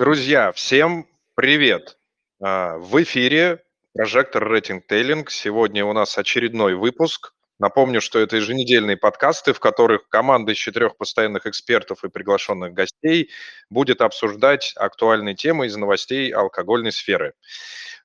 [0.00, 1.98] Друзья, всем привет!
[2.42, 3.62] А, В эфире
[3.92, 5.30] прожектор Рейтинг Тейлинг.
[5.30, 7.34] Сегодня у нас очередной выпуск.
[7.58, 13.28] Напомню, что это еженедельные подкасты, в которых команда из четырех постоянных экспертов и приглашенных гостей
[13.68, 17.34] будет обсуждать актуальные темы из новостей алкогольной сферы.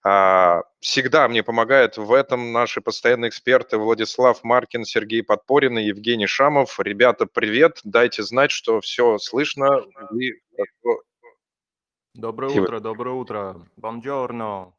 [0.03, 6.27] А, Всегда мне помогают в этом наши постоянные эксперты Владислав Маркин, Сергей Подпорин и Евгений
[6.27, 6.77] Шамов.
[6.77, 7.79] Ребята, привет!
[7.85, 9.81] Дайте знать, что все слышно.
[10.19, 11.01] и хорошо
[12.15, 13.67] Доброе вы- утро, доброе утро.
[13.75, 14.73] Бонджорно.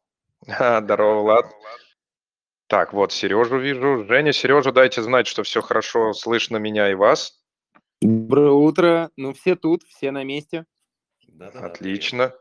[0.49, 1.47] А, Здорово, Влад.
[2.67, 4.07] Так, вот Сережу вижу.
[4.07, 7.39] Женя, Сережа, дайте знать, что все хорошо слышно меня и вас.
[8.01, 9.11] Доброе утро.
[9.17, 10.65] Ну, все тут, все на месте.
[11.39, 12.35] Отлично.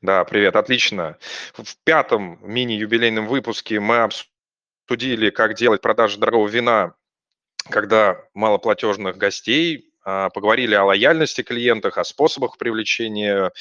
[0.00, 1.18] Да, привет, отлично.
[1.54, 4.08] В пятом мини-юбилейном выпуске мы
[4.88, 6.94] обсудили, как делать продажи дорогого вина,
[7.70, 13.52] когда малоплатежных гостей, а, поговорили о лояльности клиентах, о способах привлечения,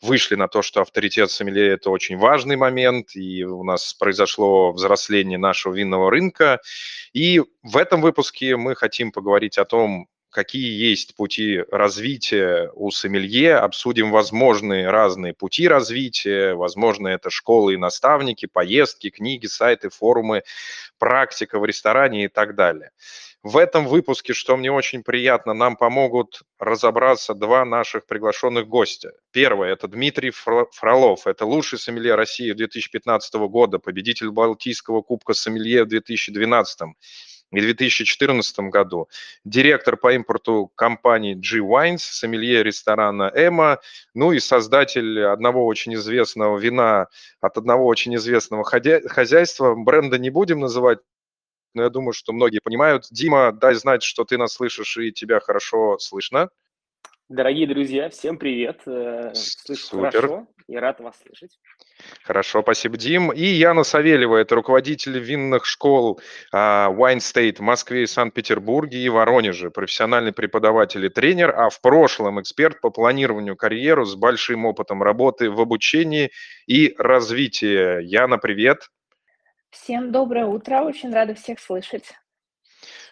[0.00, 5.38] вышли на то, что авторитет сомелье– это очень важный момент, и у нас произошло взросление
[5.38, 6.60] нашего винного рынка.
[7.12, 13.56] И в этом выпуске мы хотим поговорить о том, какие есть пути развития у сомелье,
[13.56, 20.42] обсудим возможные разные пути развития, возможно, это школы и наставники, поездки, книги, сайты, форумы,
[20.98, 22.90] практика в ресторане и так далее.
[23.48, 29.12] В этом выпуске, что мне очень приятно, нам помогут разобраться два наших приглашенных гостя.
[29.32, 35.84] Первый– это Дмитрий Фро- Фролов, это лучший сомелье России 2015 года, победитель Балтийского кубка сомелье
[35.84, 36.80] в 2012
[37.50, 39.08] и 2014 году,
[39.46, 43.78] директор по импорту компании G-Wines, сомелье ресторана «Эма»,
[44.12, 47.06] ну и создатель одного очень известного вина
[47.40, 49.74] от одного очень известного хозяйства.
[49.74, 50.98] Бренда не будем называть,
[51.74, 53.04] но я думаю, что многие понимают.
[53.10, 56.50] Дима, дай знать, что ты нас слышишь и тебя хорошо слышно.
[57.28, 58.80] Дорогие друзья, всем привет.
[58.86, 60.10] Э, Слышу Супер.
[60.12, 61.58] хорошо и рад вас слышать.
[62.22, 63.32] Хорошо, спасибо, Дим.
[63.32, 66.20] И Яна Савельева, это руководитель винных школ
[66.52, 71.80] а, Wine State в Москве и Санкт-Петербурге и Воронеже, профессиональный преподаватель и тренер, а в
[71.80, 76.30] прошлом эксперт по планированию карьеру с большим опытом работы в обучении
[76.66, 78.02] и развитии.
[78.04, 78.90] Яна, привет.
[79.70, 82.14] Всем доброе утро, очень рада всех слышать.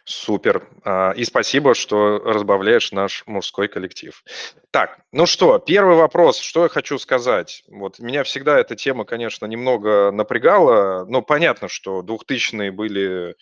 [0.04, 0.68] Супер.
[0.84, 4.22] А, И спасибо, что разбавляешь наш мужской коллектив.
[4.70, 7.64] Так, ну что, первый вопрос, что я хочу сказать.
[7.66, 13.34] Вот меня всегда эта тема, конечно, немного напрягала, но понятно, что 2000-е были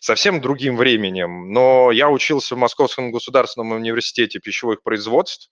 [0.00, 5.50] совсем другим временем, но я учился в Московском государственном университете пищевых производств,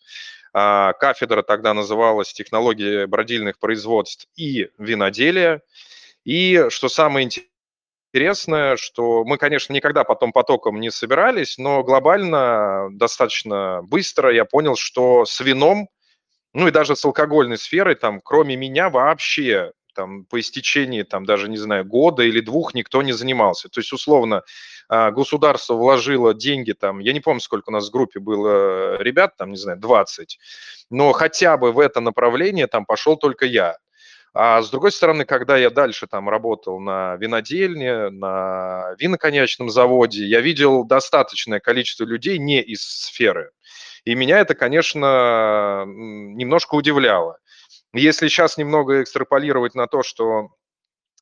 [0.57, 5.61] А, кафедра тогда называлась «Технология бродильных производств и виноделия»,
[6.25, 7.29] и что самое
[8.13, 14.77] интересное, что мы, конечно, никогда потом потоком не собирались, но глобально достаточно быстро я понял,
[14.77, 15.89] что с вином,
[16.55, 21.49] ну и даже с алкогольной сферой, там, кроме меня вообще там, по истечении, там, даже,
[21.49, 23.69] не знаю, года или двух никто не занимался.
[23.69, 24.43] То есть, условно,
[24.89, 29.37] а, государство вложило деньги, там, я не помню, сколько у нас в группе было ребят,
[29.37, 30.39] там, не знаю, 20,
[30.91, 33.79] но хотя бы в это направление там пошел только я.
[34.35, 40.41] А с другой стороны, когда я дальше там работал на винодельне, на виноконьячном заводе, я
[40.41, 43.53] видел достаточное количество людей не из сферы.
[44.05, 47.39] И меня это, конечно, немножко удивляло.
[47.93, 50.49] Если сейчас немного экстраполировать на то, что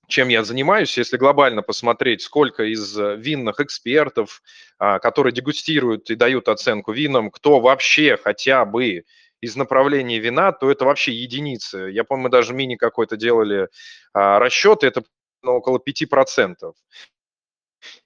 [0.09, 4.43] чем я занимаюсь, если глобально посмотреть, сколько из э, винных экспертов,
[4.79, 9.05] а, которые дегустируют и дают оценку винам, кто вообще хотя бы
[9.43, 11.91] из направления вина, то это вообще единицы.
[11.93, 13.69] Я помню, мы даже мини какой-то делали
[14.15, 15.03] а, расчеты, это
[15.43, 16.73] ну, около 5%.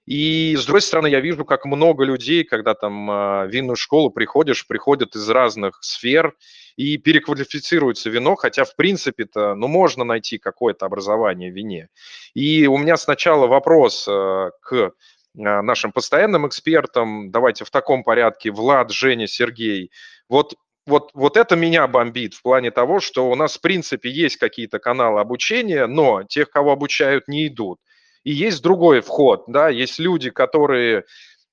[0.07, 4.11] И с другой стороны, я вижу, как много людей, когда там а, в винную школу
[4.11, 6.35] приходишь, приходят из разных сфер
[6.77, 11.89] и переквалифицируются в вино, хотя в принципе-то, ну, можно найти какое-то образование в вине.
[12.33, 17.31] И у меня сначала вопрос а, к а, нашим постоянным экспертам.
[17.31, 18.51] Давайте в таком порядке.
[18.51, 19.91] Влад, Женя, Сергей.
[20.31, 20.55] Вот
[20.87, 24.79] вот, вот это меня бомбит в плане того, что у нас, в принципе, есть какие-то
[24.79, 27.81] каналы обучения, но тех, кого обучают, не идут.
[28.23, 31.05] И есть другой вход, да, есть люди, которые,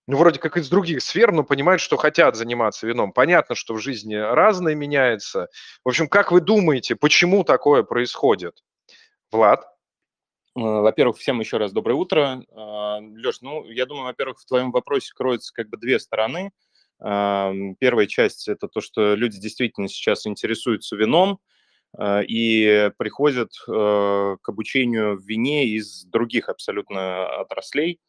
[0.07, 3.11] ну, вроде как из других сфер, но понимают, что хотят заниматься вином.
[3.11, 5.49] Понятно, что в жизни разное меняется.
[5.83, 8.63] В общем, как вы думаете, почему такое происходит?
[9.31, 9.61] Влад?
[10.55, 12.43] Э, Во-первых, всем еще раз доброе утро.
[12.51, 16.51] Леш, ну, я думаю, во-первых, в твоем вопросе кроются как бы две стороны.
[17.03, 21.39] Первая часть– это то, что люди действительно сейчас интересуются вином
[21.97, 27.99] э, и приходят э, к обучению в вине из других абсолютно отраслей.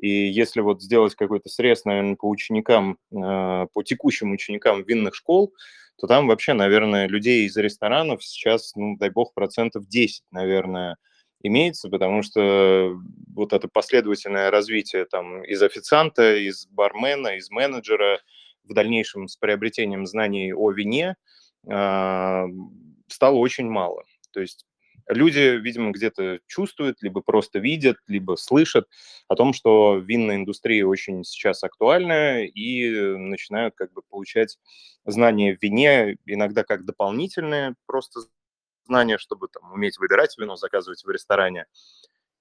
[0.00, 5.54] И если вот сделать какой-то срез, наверное, по ученикам, э, по текущим ученикам винных школ,
[6.00, 10.96] то там вообще, наверное, людей из ресторанов сейчас, ну, дай бог, процентов 10, наверное,
[11.42, 12.98] имеется, потому что
[13.34, 18.20] вот это последовательное развитие там из официанта, из бармена, из менеджера,
[18.70, 21.16] в дальнейшем с приобретением знаний о вине
[21.66, 22.44] э,
[23.08, 24.04] стало очень мало.
[24.32, 24.64] То есть
[25.08, 28.88] люди, видимо, где-то чувствуют, либо просто видят, либо слышат
[29.28, 34.58] о том, что винная индустрия очень сейчас актуальна и начинают как бы получать
[35.04, 38.20] знания в вине, иногда как дополнительные просто
[38.86, 41.66] знания, чтобы там, уметь выбирать вино, заказывать в ресторане.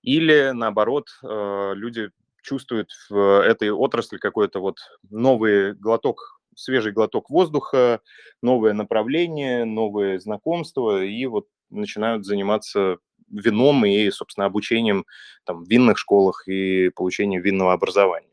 [0.02, 2.10] Или, наоборот, э, люди
[2.44, 4.78] чувствуют в этой отрасли какой-то вот
[5.10, 8.02] новый глоток, свежий глоток воздуха,
[8.42, 12.98] новое направление, новые знакомства, и вот начинают заниматься
[13.30, 15.06] вином и, собственно, обучением
[15.46, 18.28] там, в винных школах и получением винного образования.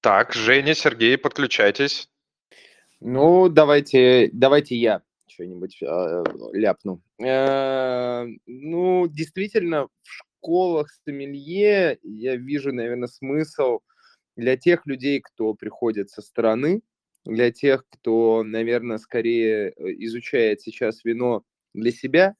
[0.00, 2.08] Так, Женя, Сергей, подключайтесь.
[3.00, 7.02] Ну, давайте, давайте я что-нибудь э, ляпну.
[7.22, 13.80] Э, ну, действительно, в школах сомелье я вижу, наверное, смысл
[14.36, 16.82] для тех людей, кто приходит со стороны,
[17.24, 19.72] для тех, кто, наверное, скорее э,
[20.04, 21.42] изучает сейчас вино
[21.74, 22.36] для себя.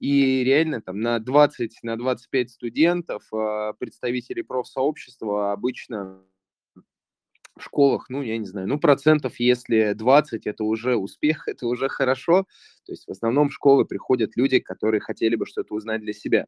[0.00, 6.24] И реально там на 20, на 25 студентов э, представителей профсообщества обычно
[7.56, 11.88] в школах, ну, я не знаю, ну, процентов, если 20, это уже успех, это уже
[11.88, 12.46] хорошо.
[12.86, 16.46] То есть в основном в школы приходят люди, которые хотели бы что-то узнать для себя.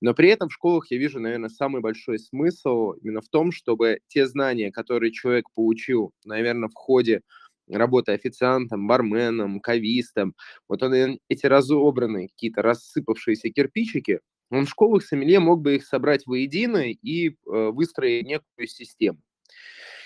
[0.00, 4.00] Но при этом в школах я вижу, наверное, самый большой смысл именно в том, чтобы
[4.08, 7.22] те знания, которые человек получил, наверное, в ходе
[7.68, 10.34] работы официантом, барменом, кавистом,
[10.68, 14.20] вот он эти разобранные, какие-то рассыпавшиеся кирпичики,
[14.50, 19.18] он в школах сомелье мог бы их собрать воедино и э, выстроить некую систему.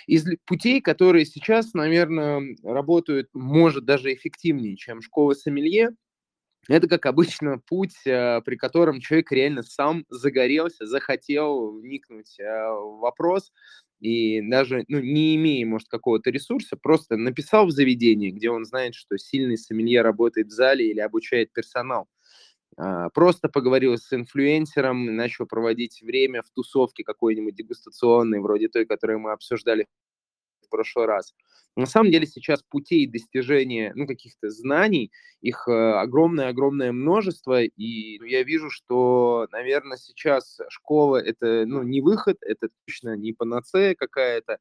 [0.07, 5.91] Из путей, которые сейчас, наверное, работают, может, даже эффективнее, чем школа сомелье,
[6.69, 13.01] это, как обычно, путь, э, при котором человек реально сам загорелся, захотел вникнуть э, в
[13.01, 13.51] вопрос,
[14.01, 18.95] и даже ну, не имея, может, какого-то ресурса, просто написал в заведении, где он знает,
[18.95, 22.09] что сильный сомелье работает в зале или обучает персонал.
[22.83, 29.21] А, просто поговорил с инфлюенсером, начал проводить время в тусовке какой-нибудь дегустационной, вроде той, которую
[29.21, 29.87] мы обсуждали
[30.63, 31.35] в прошлый раз.
[31.77, 35.13] На самом деле сейчас путей достижения ну, каких-то знаний,
[35.43, 42.39] их огромное-огромное множество, и ну, я вижу, что, наверное, сейчас школа– это ну, не выход,
[42.41, 44.59] это точно не панацея какая-то,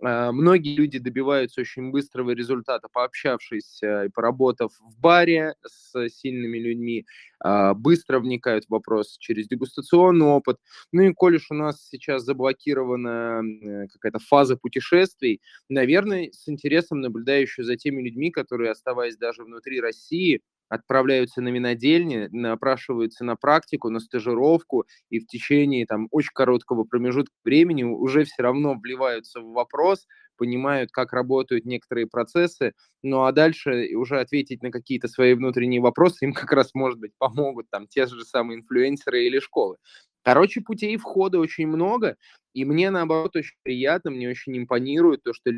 [0.00, 7.06] многие люди добиваются очень быстрого результата, пообщавшись и поработав в баре с сильными людьми,
[7.40, 10.58] а, быстро вникают в вопрос через дегустационный опыт.
[10.92, 17.00] Ну и коль уж у нас сейчас заблокирована э, какая-то фаза путешествий, наверное, с интересом
[17.00, 23.36] наблюдаю еще за теми людьми, которые, оставаясь даже внутри России, отправляются на винодельни, напрашиваются на
[23.36, 29.40] практику, на стажировку, и в течение там очень короткого промежутка времени уже все равно вливаются
[29.40, 32.72] в вопрос, понимают, как работают некоторые процессы,
[33.02, 37.12] ну а дальше уже ответить на какие-то свои внутренние вопросы им как раз, может быть,
[37.18, 39.76] помогут там те же самые инфлюенсеры или школы.
[40.22, 42.16] Короче, путей входа очень много,
[42.52, 45.50] и мне, наоборот, очень приятно, мне очень импонирует то, что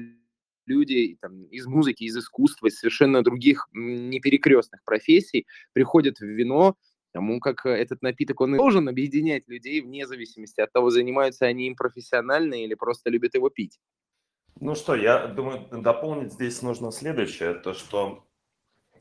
[0.68, 6.76] люди там, из музыки, из искусства, из совершенно других неперекрестных профессий приходят в вино,
[7.12, 11.46] потому как э, этот напиток, он и должен объединять людей вне зависимости от того, занимаются
[11.46, 13.80] они им профессионально или просто любят его пить.
[14.60, 18.24] Ну что, я думаю, дополнить здесь нужно следующее, то что,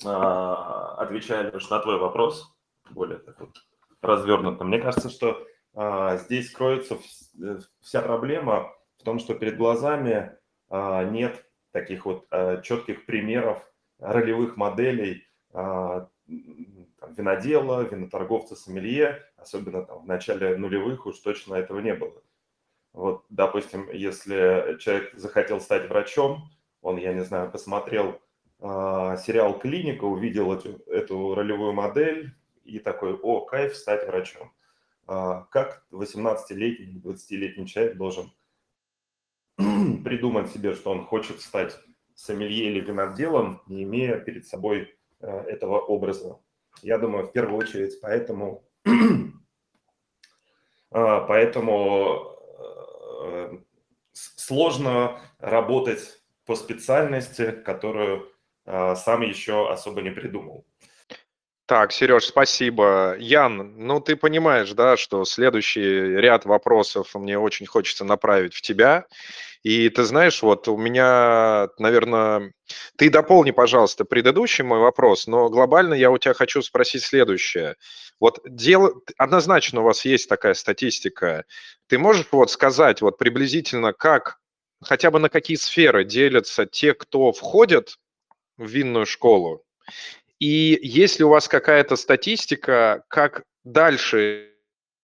[0.03, 2.55] э, отвечая лишь на твой вопрос,
[2.91, 3.55] более так вот
[4.01, 6.97] развернуто, мне кажется, что э, здесь кроется
[7.41, 10.37] э, вся проблема в том, что перед глазами
[10.69, 13.65] э, нет таких вот э, четких примеров
[13.99, 16.05] ролевых моделей э,
[16.99, 22.21] там, винодела, виноторговца, сомелье, особенно там, в начале нулевых уж точно этого не было.
[22.93, 26.49] Вот, допустим, если человек захотел стать врачом,
[26.81, 28.19] он, я не знаю, посмотрел
[28.59, 32.33] э, сериал «Клиника», увидел эту, эту ролевую модель
[32.63, 34.51] и такой, о, кайф, стать врачом.
[35.07, 38.31] Э, как 18-летний, 20-летний человек должен
[40.03, 41.77] придумать себе, что он хочет стать
[42.15, 46.39] сомелье или виноделом, не имея перед собой э, этого образа.
[46.81, 48.67] Я думаю, в первую очередь поэтому,
[50.91, 52.35] а, поэтому
[53.23, 53.57] э,
[54.13, 58.31] сложно работать по специальности, которую
[58.65, 60.65] а, сам еще особо не придумал.
[61.67, 63.17] Так, Сереж, спасибо.
[63.19, 65.81] Ян, ну ты понимаешь, да, что следующий
[66.15, 69.05] ряд вопросов мне очень хочется направить в тебя.
[69.63, 72.53] И ты знаешь, вот у меня, наверное,
[72.95, 77.75] ты дополни, пожалуйста, предыдущий мой вопрос, но глобально я у тебя хочу спросить следующее.
[78.17, 81.43] Вот дело, однозначно у вас есть такая статистика.
[81.87, 84.37] Ты можешь вот сказать вот приблизительно, как,
[84.81, 87.97] хотя бы на какие сферы делятся те, кто входят
[88.55, 89.65] в винную школу,
[90.39, 94.51] и есть ли у вас какая-то статистика, как дальше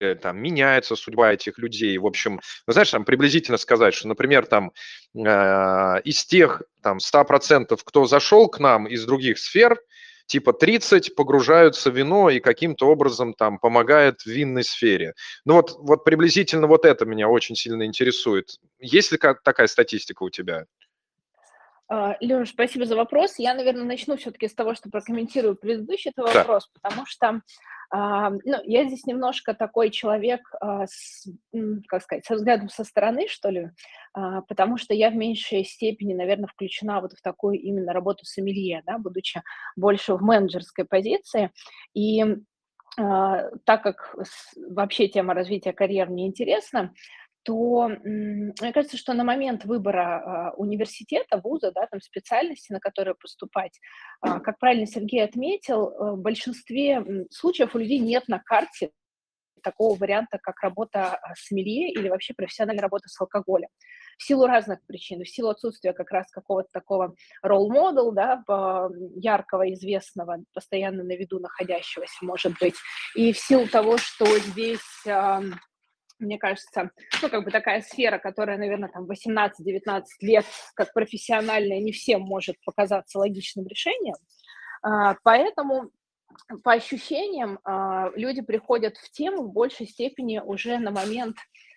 [0.00, 1.98] э, там меняется судьба этих людей?
[1.98, 4.72] В общем, ну, знаешь, там приблизительно сказать, что, например, там
[5.14, 9.78] э, из тех там 100%, кто зашел к нам из других сфер,
[10.26, 15.14] типа 30 погружаются в вино и каким-то образом там помогает в винной сфере.
[15.44, 18.58] Ну вот, вот приблизительно вот это меня очень сильно интересует.
[18.78, 20.66] Есть ли как такая статистика у тебя?
[21.88, 23.38] А, Леш, спасибо за вопрос.
[23.38, 26.40] Я, наверное, начну все-таки с того, что прокомментирую предыдущий твой да.
[26.40, 27.42] вопрос, потому что
[27.90, 31.28] а, ну, я здесь немножко такой человек, а, с,
[31.86, 33.70] как сказать, со взглядом со стороны, что ли,
[34.48, 38.82] потому что я в меньшей степени, наверное, включена вот в такую именно работу с Эмилье,
[38.86, 39.42] да, будучи
[39.76, 41.50] больше в менеджерской позиции.
[41.94, 42.24] И
[42.96, 44.14] так как
[44.68, 46.94] вообще тема развития карьер мне интересна,
[47.44, 53.16] то мне кажется, что на момент выбора а, университета, вуза, да, там специальности, на которую
[53.16, 53.78] поступать,
[54.20, 58.90] а, как правильно Сергей отметил, э, в большинстве случаев у людей нет на карте
[59.62, 63.68] такого варианта, как работа а, с мелье или вообще профессиональная работа с алкоголем.
[64.18, 68.42] В силу разных причин, в силу отсутствия как раз какого-то такого ролл-модел, да,
[69.16, 72.76] яркого, известного, постоянно на виду находящегося, может быть,
[73.16, 75.04] и в силу того, что здесь
[76.18, 76.90] мне кажется,
[77.22, 80.44] ну, как бы такая сфера, которая, наверное, там 18-19 лет,
[80.74, 84.16] как профессиональная, не всем может показаться логичным решением.
[84.82, 85.90] А, поэтому
[86.62, 91.36] по ощущениям а, люди приходят в тему в большей степени уже на момент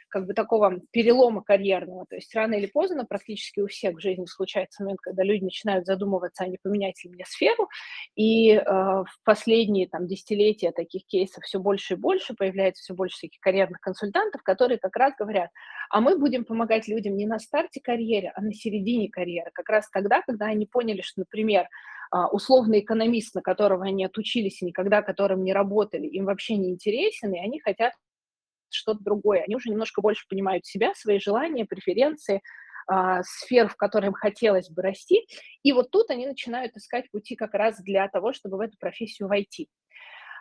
[0.10, 2.06] как бы такого перелома карьерного.
[2.10, 5.86] То есть рано или поздно практически у всех в жизни случается момент, когда люди начинают
[5.86, 7.70] задумываться, а не поменять ли мне сферу.
[8.16, 13.20] И э, в последние там, десятилетия таких кейсов все больше и больше, появляется все больше
[13.22, 15.50] таких карьерных консультантов, которые как раз говорят,
[15.90, 19.52] а мы будем помогать людям не на старте карьеры, а на середине карьеры.
[19.54, 21.68] Как раз тогда, когда они поняли, что, например,
[22.10, 26.70] а, условный экономист, на которого они отучились и никогда которым не работали, им вообще не
[26.70, 27.94] интересен, и они хотят
[28.70, 29.44] что-то другое.
[29.44, 32.42] Они уже немножко больше понимают себя, свои желания, преференции,
[32.88, 35.28] а, сфер, в которые им хотелось бы расти.
[35.64, 39.28] И вот тут они начинают искать пути как раз для того, чтобы в эту профессию
[39.28, 39.70] войти.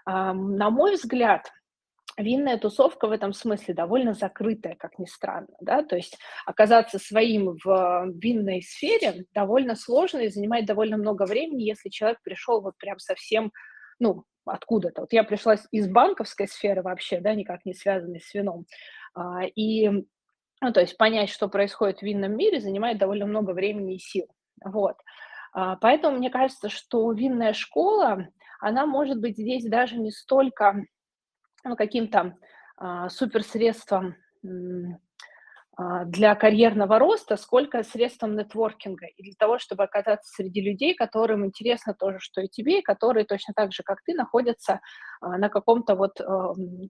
[0.04, 1.50] А, на мой взгляд,
[2.16, 6.16] винная тусовка в этом смысле довольно закрытая, как ни странно, да, то есть
[6.46, 12.62] оказаться своим в винной сфере довольно сложно и занимает довольно много времени, если человек пришел
[12.62, 13.52] вот прям совсем,
[13.98, 15.02] ну, откуда-то.
[15.02, 18.66] Вот я пришла из банковской сферы вообще, да, никак не связанной с вином.
[19.14, 23.96] А, и, ну, то есть понять, что происходит в винном мире, занимает довольно много времени
[23.96, 24.26] и сил.
[24.64, 24.96] Вот.
[25.52, 28.28] А, поэтому мне кажется, что винная школа,
[28.60, 30.84] она может быть здесь даже не столько
[31.64, 32.36] ну, каким-то
[32.76, 34.16] а, суперсредством
[36.06, 41.94] для карьерного роста, сколько средством нетворкинга и для того, чтобы оказаться среди людей, которым интересно
[41.94, 44.80] тоже, что и тебе, и которые точно так же, как ты, находятся
[45.20, 46.18] а, на каком-то вот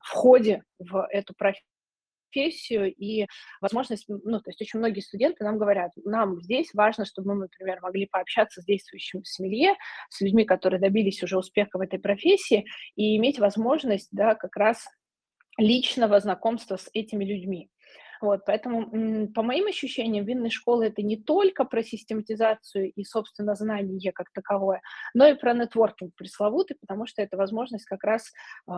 [0.04, 3.26] входе в эту профессию и
[3.60, 7.80] возможность, ну, то есть очень многие студенты нам говорят, нам здесь важно, чтобы мы, например,
[7.80, 9.74] могли пообщаться с действующим сомелье,
[10.10, 14.86] с людьми, которые добились уже успеха в этой профессии, и иметь возможность, да, как раз
[15.58, 17.70] личного знакомства с этими людьми.
[18.20, 24.12] Вот, поэтому, по моим ощущениям, винные школы это не только про систематизацию и, собственно, знание
[24.12, 24.82] как таковое,
[25.14, 28.32] но и про нетворкинг пресловутый, потому что это возможность как раз
[28.68, 28.72] э,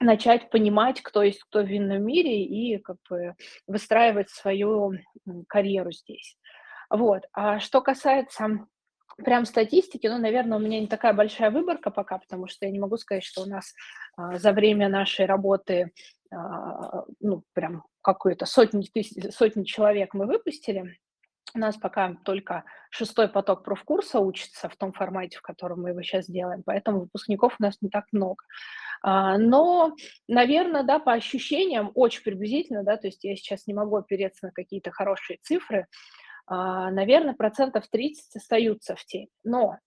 [0.00, 3.34] начать понимать, кто есть кто в винном мире и как бы
[3.66, 4.92] выстраивать свою
[5.48, 6.36] карьеру здесь.
[6.90, 7.22] Вот.
[7.32, 8.66] А что касается
[9.16, 12.78] прям статистики, ну, наверное, у меня не такая большая выборка пока, потому что я не
[12.78, 13.72] могу сказать, что у нас
[14.16, 15.92] а, за время нашей работы,
[16.32, 20.98] а, ну, прям какую-то сотни, тысяч, сотни человек мы выпустили.
[21.54, 26.02] У нас пока только шестой поток профкурса учится в том формате, в котором мы его
[26.02, 28.42] сейчас делаем, поэтому выпускников у нас не так много.
[29.02, 29.94] А, но,
[30.28, 34.52] наверное, да, по ощущениям, очень приблизительно, да, то есть я сейчас не могу опереться на
[34.52, 35.86] какие-то хорошие цифры,
[36.46, 39.28] а, наверное, процентов 30 остаются в теме.
[39.44, 39.78] Но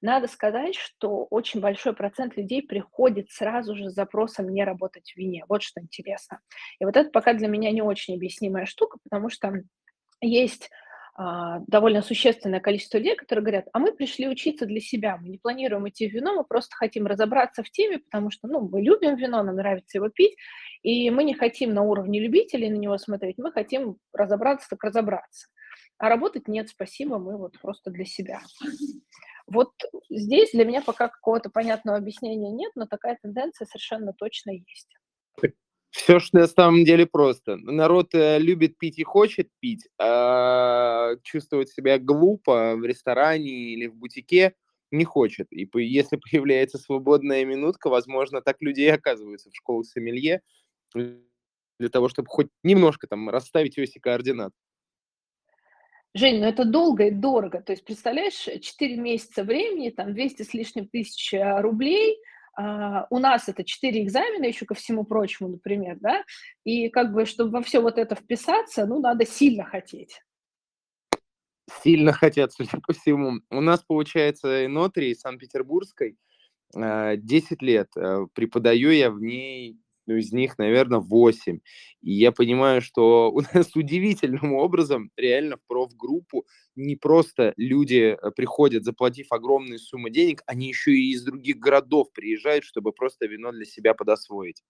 [0.00, 5.16] надо сказать, что очень большой процент людей приходит сразу же с запросом не работать в
[5.16, 5.44] вине.
[5.48, 6.40] Вот что интересно.
[6.78, 9.52] И вот это пока для меня не очень объяснимая штука, потому что
[10.20, 10.70] есть
[11.18, 15.38] а, довольно существенное количество людей, которые говорят, а мы пришли учиться для себя, мы не
[15.38, 19.16] планируем идти в вино, мы просто хотим разобраться в теме, потому что, ну, мы любим
[19.16, 20.36] вино, нам нравится его пить,
[20.82, 25.48] и мы не хотим на уровне любителей на него смотреть, мы хотим разобраться, так разобраться.
[25.96, 28.42] А работать нет, спасибо, мы вот просто для себя.
[29.46, 29.70] Вот
[30.10, 34.88] здесь для меня пока какого-то понятного объяснения нет, но такая тенденция совершенно точно есть.
[35.90, 37.56] Все что на самом деле просто.
[37.56, 43.94] Народ э, любит пить и хочет пить, а чувствовать себя глупо в ресторане или в
[43.94, 44.54] бутике
[44.90, 45.46] не хочет.
[45.50, 50.42] И если появляется свободная минутка, возможно, так люди и оказываются в школу сомелье
[50.94, 54.52] для того, чтобы хоть немножко там расставить оси координат.
[56.16, 57.60] Жень, ну это долго и дорого.
[57.60, 62.18] То есть, представляешь, 4 месяца времени, там 200 с лишним тысяч э, рублей–
[62.58, 66.24] Uh, у нас это четыре экзамена, еще ко всему прочему, например, да,
[66.64, 70.22] и как бы, чтобы во все вот это вписаться, ну, надо сильно хотеть.
[71.82, 73.40] Сильно хотят, судя по всему.
[73.50, 76.16] У нас, получается, Инотри Санкт-Петербургской
[76.72, 77.88] 10 э, лет.
[77.94, 81.60] Э, преподаю я в ней ну, из них, наверное, 8.
[82.02, 88.30] И я понимаю, что у нас удивительным образом реально в профгруппу не просто люди э,
[88.30, 93.52] приходят, заплатив огромные суммы денег, они еще и из других городов приезжают, чтобы просто вино
[93.52, 94.62] для себя подосвоить.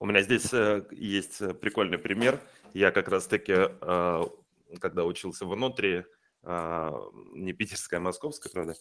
[0.00, 2.38] У меня здесь э, есть э, прикольный пример.
[2.74, 3.54] Я как раз-таки,
[4.80, 6.06] когда учился в Инотре,
[6.42, 6.90] э,
[7.32, 8.74] не питерская, а московская, правда,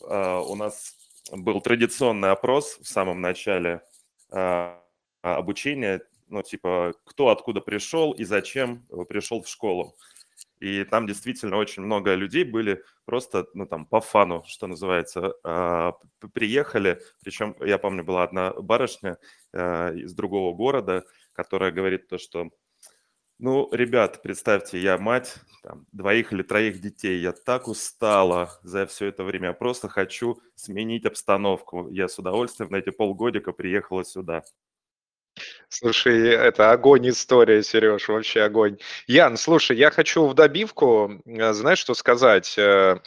[0.00, 0.94] у нас
[1.32, 3.82] был традиционный опрос в самом начале
[5.34, 9.96] обучение, ну, типа, кто откуда пришел и зачем пришел в школу.
[10.60, 15.94] И там действительно очень много людей были просто, ну, там, по фану, что называется, а,
[16.32, 17.00] приехали.
[17.22, 19.18] Причем, я помню, была одна барышня
[19.52, 21.04] а, из другого города,
[21.34, 22.50] которая говорит то, что
[23.38, 29.06] ну, ребят, представьте, я мать там, двоих или троих детей, я так устала за все
[29.06, 31.90] это время, я просто хочу сменить обстановку.
[31.90, 34.42] Я с удовольствием на эти полгодика приехала сюда.
[35.68, 38.78] Слушай, это огонь история, Сереж, вообще огонь.
[39.06, 42.54] Ян, слушай, я хочу в добивку, э, знаешь, что сказать?
[42.56, 42.98] Э,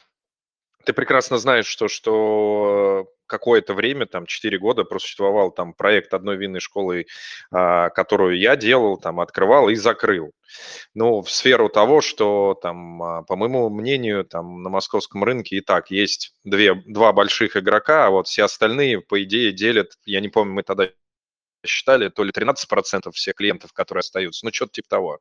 [0.85, 6.61] ты прекрасно знаешь, что, что какое-то время, там, 4 года просуществовал там проект одной винной
[6.61, 7.05] школы,
[7.51, 10.31] а, которую я делал, там, открывал и закрыл.
[10.95, 15.61] Ну, в сферу того, что там, а, по моему мнению, там на московском рынке и
[15.61, 20.29] так есть две, два больших игрока, а вот все остальные, по идее, делят, я не
[20.29, 20.89] помню, мы тогда
[21.65, 25.19] считали то ли 13% всех клиентов, которые остаются, ну, что-то типа того.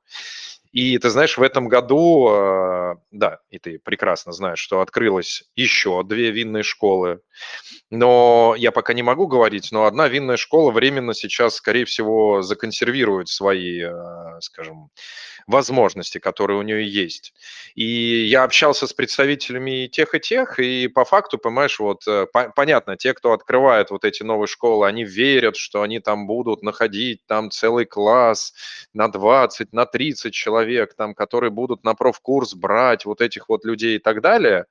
[0.72, 6.02] И ты знаешь, в этом году, э, да, и ты прекрасно знаешь, что открылось еще
[6.04, 7.20] две винные школы,
[7.90, 13.28] но я пока не могу говорить, но одна винная школа временно сейчас, скорее всего, законсервирует
[13.28, 14.90] свои, э, скажем,
[15.46, 17.32] возможности, которые у нее есть.
[17.74, 17.84] И
[18.26, 22.96] я общался с представителями тех и тех, и по факту, понимаешь, вот э, по- понятно,
[22.96, 27.50] те, кто открывает вот эти новые школы, они верят, что они там будут находить там
[27.50, 28.52] целый класс
[28.92, 30.57] на 20, на 30 человек,
[30.94, 34.66] там, которые будут на профкурс брать вот этих вот людей и так далее.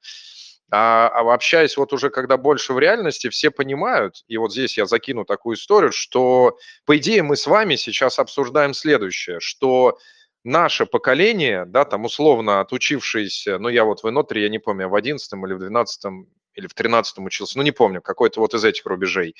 [0.69, 4.85] А, а общаясь вот уже когда больше в реальности, все понимают, и вот здесь я
[4.85, 9.97] закину такую историю, что, по идее, мы с вами сейчас обсуждаем следующее, что
[10.43, 14.95] наше поколение, да, там условно отучившиеся, ну я вот в Инотре, я не помню, в
[14.95, 16.05] 11 или в 12
[16.55, 19.35] или в 13 учился, ну не помню, какой-то вот из этих рубежей,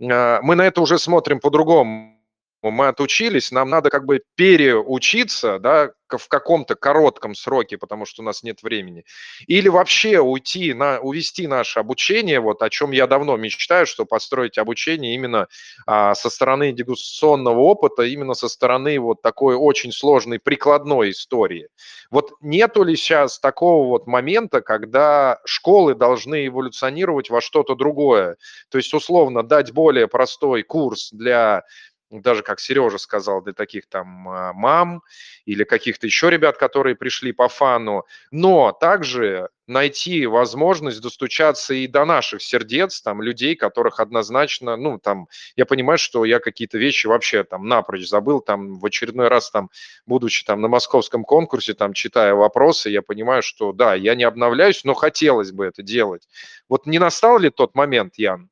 [0.00, 2.19] а, мы на это уже смотрим по-другому
[2.62, 8.24] мы отучились, нам надо как бы переучиться, да, в каком-то коротком сроке, потому что у
[8.24, 9.04] нас нет времени,
[9.46, 14.58] или вообще уйти, на, увести наше обучение, вот о чем я давно мечтаю, что построить
[14.58, 15.48] обучение именно
[15.86, 21.68] а, со стороны дегустационного опыта, именно со стороны вот такой очень сложной прикладной истории.
[22.10, 28.36] Вот нету ли сейчас такого вот момента, когда школы должны эволюционировать во что-то другое,
[28.70, 31.62] то есть условно дать более простой курс для
[32.10, 35.02] даже, как Сережа сказал, для таких там а, мам
[35.44, 42.04] или каких-то еще ребят, которые пришли по фану, но также найти возможность достучаться и до
[42.04, 47.44] наших сердец, там, людей, которых однозначно, ну, там, я понимаю, что я какие-то вещи вообще
[47.44, 49.70] там напрочь забыл, там, в очередной раз, там,
[50.06, 54.82] будучи там на московском конкурсе, там, читая вопросы, я понимаю, что, да, я не обновляюсь,
[54.82, 56.28] но хотелось бы это делать.
[56.68, 58.50] Вот не настал ли тот момент, Ян?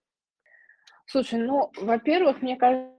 [1.07, 2.98] Слушай, ну, во-первых, мне кажется,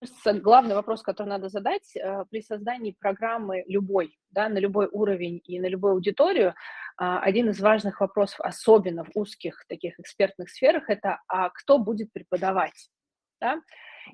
[0.00, 5.40] кажется, главный вопрос, который надо задать э, при создании программы любой, да, на любой уровень
[5.44, 6.54] и на любую аудиторию,
[6.96, 12.12] а, один из важных вопросов, особенно в узких таких экспертных сферах, это а кто будет
[12.12, 12.90] преподавать,
[13.40, 13.60] да?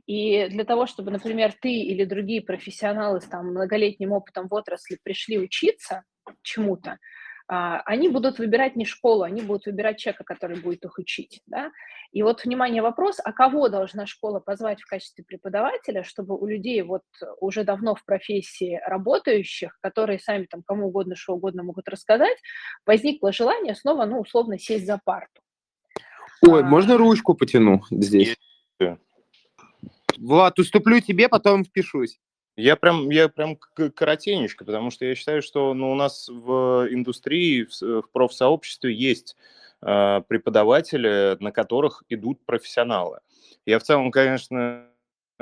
[0.06, 4.98] И для того, чтобы, например, ты или другие профессионалы с там, многолетним опытом в отрасли
[5.02, 6.02] пришли учиться,
[6.42, 6.98] чему-то,
[7.48, 11.42] они будут выбирать не школу, они будут выбирать человека, который будет их учить.
[11.46, 11.70] Да?
[12.12, 16.82] И вот, внимание, вопрос, а кого должна школа позвать в качестве преподавателя, чтобы у людей
[16.82, 17.02] вот
[17.40, 22.36] уже давно в профессии работающих, которые сами там кому угодно, что угодно могут рассказать,
[22.84, 25.40] возникло желание снова, ну, условно, сесть за парту.
[26.42, 26.64] Ой, а...
[26.64, 28.36] можно ручку потяну здесь?
[30.18, 32.18] Влад, уступлю тебе, потом впишусь.
[32.56, 37.64] Я прям, я прям коротенечко, потому что я считаю, что ну, у нас в индустрии,
[37.64, 39.36] в, в профсообществе есть
[39.82, 43.20] э, преподаватели, на которых идут профессионалы.
[43.66, 44.86] Я в целом, конечно,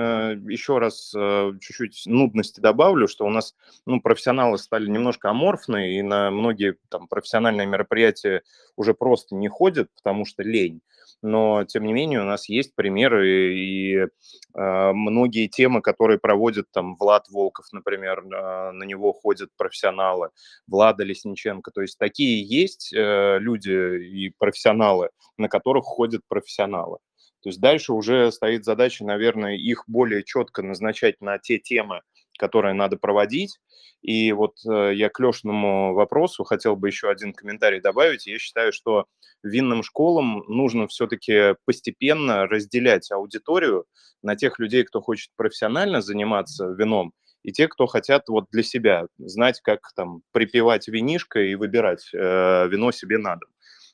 [0.02, 3.54] еще раз э, чуть-чуть нудности добавлю, что у нас
[3.86, 8.42] ну, профессионалы стали немножко аморфны, и на многие там, профессиональные мероприятия
[8.76, 10.80] уже просто не ходят, потому что лень
[11.24, 16.96] но тем не менее у нас есть примеры и э, многие темы, которые проводит там
[16.96, 20.28] Влад Волков, например, э, на него ходят профессионалы,
[20.66, 23.70] Влада Лесниченко, то есть такие есть э, люди
[24.04, 26.98] и профессионалы, на которых ходят профессионалы.
[27.44, 32.00] То есть дальше уже стоит задача, наверное, их более четко назначать на те темы,
[32.38, 33.58] которые надо проводить.
[34.00, 38.26] И вот э, я к Лешному вопросу хотел бы еще один комментарий добавить.
[38.26, 39.04] Я считаю, что
[39.42, 43.84] винным школам нужно все-таки постепенно разделять аудиторию
[44.22, 49.06] на тех людей, кто хочет профессионально заниматься вином, и те, кто хотят вот для себя
[49.18, 53.50] знать, как там припивать винишко и выбирать э, вино себе на дом.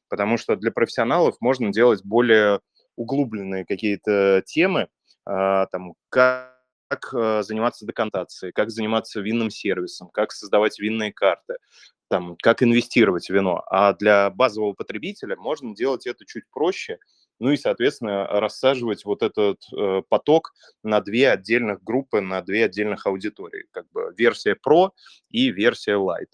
[0.08, 2.60] Потому что для профессионалов можно делать более
[3.00, 4.88] углубленные какие-то темы,
[5.26, 6.60] э, там, как
[6.90, 11.58] как э, заниматься декантацией, как заниматься винным сервисом, как создавать винные карты,
[12.08, 13.62] там, как инвестировать в вино.
[13.70, 16.98] А для базового потребителя можно делать это чуть проще,
[17.38, 23.06] ну и, соответственно, рассаживать вот этот э, поток на две отдельных группы, на две отдельных
[23.06, 24.90] аудитории, как бы версия Pro
[25.30, 26.30] и версия Light.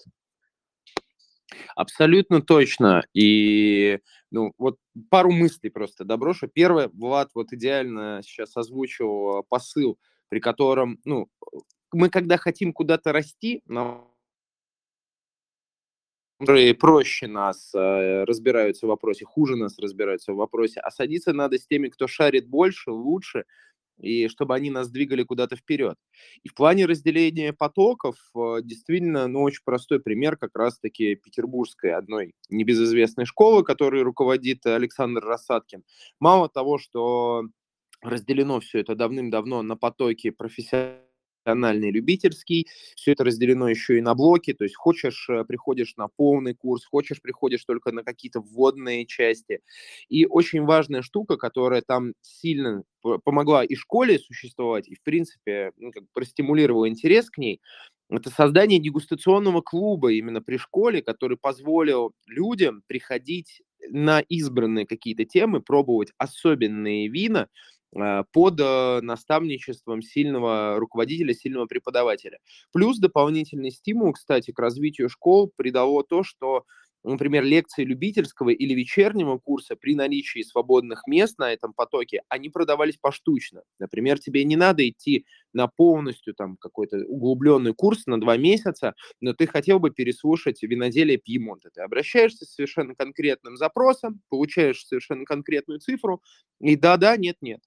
[1.74, 3.04] Абсолютно точно.
[3.14, 4.78] И ну, вот
[5.10, 6.48] пару мыслей просто доброшу.
[6.48, 11.28] Первое, Влад вот идеально сейчас озвучил посыл– при котором, ну,
[11.92, 14.10] мы когда хотим куда-то расти, нам
[16.38, 21.56] которые проще нас э, разбираются в вопросе, хуже нас разбираются в вопросе, а садиться надо
[21.56, 23.46] с теми, кто шарит больше, лучше,
[23.98, 25.96] и чтобы они нас двигали куда-то вперед.
[26.42, 32.34] И в плане разделения потоков э, действительно, ну, очень простой пример как раз-таки петербургской одной
[32.50, 35.84] небезызвестной школы, которой руководит Александр Рассадкин.
[36.20, 37.44] Мало того, что
[38.02, 40.30] разделено все это давным-давно на потоки
[41.46, 46.08] профессиональный, любительский, все это разделено еще и на блоки, то есть хочешь, э, приходишь на
[46.08, 49.60] полный курс, хочешь, приходишь только на какие-то вводные части.
[50.08, 52.82] И очень важная штука, которая там сильно
[53.24, 57.60] помогла и школе существовать, и, в принципе, ну, как простимулировала интерес к ней,
[58.10, 65.60] это создание дегустационного клуба именно при школе, который позволил людям приходить на избранные какие-то темы,
[65.60, 67.48] пробовать особенные вина,
[68.32, 72.38] под э, наставничеством сильного руководителя, сильного преподавателя.
[72.72, 76.64] Плюс дополнительный стимул, кстати, к развитию школ придало то, что
[77.06, 82.96] например, лекции любительского или вечернего курса при наличии свободных мест на этом потоке, они продавались
[82.96, 83.62] поштучно.
[83.78, 89.32] Например, тебе не надо идти на полностью там какой-то углубленный курс на два месяца, но
[89.32, 91.70] ты хотел бы переслушать виноделие Пьемонта.
[91.72, 96.22] Ты обращаешься с совершенно конкретным запросом, получаешь совершенно конкретную цифру,
[96.60, 97.60] и да-да, нет-нет.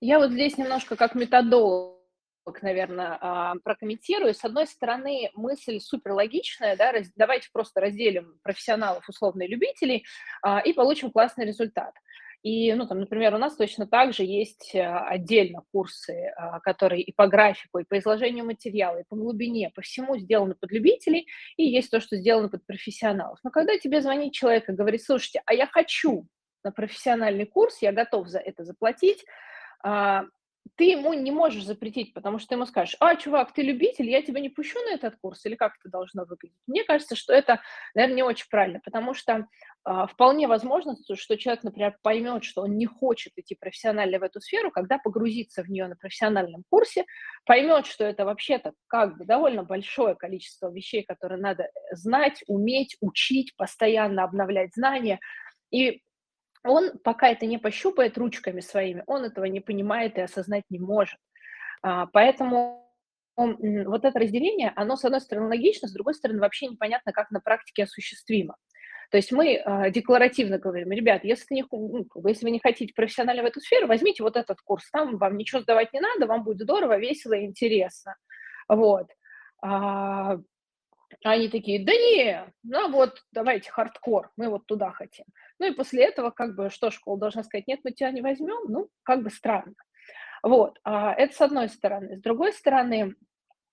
[0.00, 2.00] Я вот здесь немножко как методолог
[2.62, 4.34] наверное, а, прокомментирую.
[4.34, 10.04] С одной стороны, мысль супер логичная, да, давайте просто разделим профессионалов, условно, любителей,
[10.42, 11.94] а, и получим классный результат.
[12.42, 16.32] И, ну, там, например, у нас точно так же есть а, отдельно курсы,
[16.64, 20.72] которые и по графику, и по изложению материала, и по глубине, по всему сделаны под
[20.72, 23.38] любителей, и есть то, что сделано под профессионалов.
[23.44, 26.26] Но когда тебе звонит человек и говорит, слушайте, а я хочу
[26.64, 29.30] на профессиональный курс, я готов за это заплатить, а,
[29.82, 34.22] ты ему не можешь запретить, потому что ты ему скажешь, а, чувак, ты любитель, я
[34.22, 36.56] тебя не пущу на этот курс, или как это должно выглядеть?
[36.66, 37.60] Мне кажется, что это,
[37.94, 39.46] наверное, не очень правильно, потому что
[39.84, 44.40] а, вполне возможно, что человек, например, поймет, что он не хочет идти профессионально в эту
[44.40, 47.04] сферу, когда погрузится в нее на профессиональном курсе,
[47.44, 53.54] поймет, что это вообще-то как бы довольно большое количество вещей, которые надо знать, уметь, учить,
[53.56, 55.20] постоянно обновлять знания,
[55.70, 56.00] и
[56.64, 61.18] он пока это не пощупает ручками своими, он этого не понимает и осознать не может.
[61.82, 62.86] А, поэтому
[63.36, 67.40] вот это разделение, оно, с одной стороны, логично, с другой стороны, вообще непонятно, как на
[67.40, 68.56] практике осуществимо.
[69.10, 73.42] То есть мы э, декларативно говорим, ребят, если, не, ну, если вы не хотите профессионально
[73.42, 76.60] в эту сферу, возьмите вот этот курс, там вам ничего сдавать не надо, вам будет
[76.60, 78.14] здорово, весело и интересно.
[78.68, 79.08] Вот.
[79.62, 80.38] А, А
[81.22, 85.26] они такие, да не, ну вот, давайте хардкор, мы вот туда хотим.
[85.58, 88.70] Ну и после этого, как бы, что школа должна сказать, нет, мы тебя не возьмем,
[88.70, 89.74] ну, как бы странно.
[90.42, 92.16] Вот, а, это с одной стороны.
[92.16, 93.14] С другой стороны,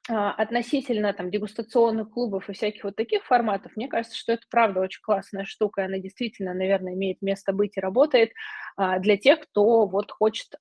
[0.09, 4.81] а, относительно там дегустационных клубов и всяких вот таких форматов, мне кажется, что это правда
[4.81, 8.31] очень классная штука, она действительно, наверное, имеет место быть и работает
[8.75, 10.55] а, для тех, кто вот хочет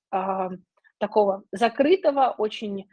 [0.99, 2.89] такого закрытого, очень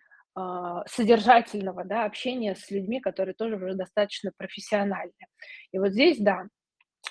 [0.86, 5.12] содержательного да, общения с людьми, которые тоже уже достаточно профессиональны.
[5.72, 6.48] И вот здесь, да,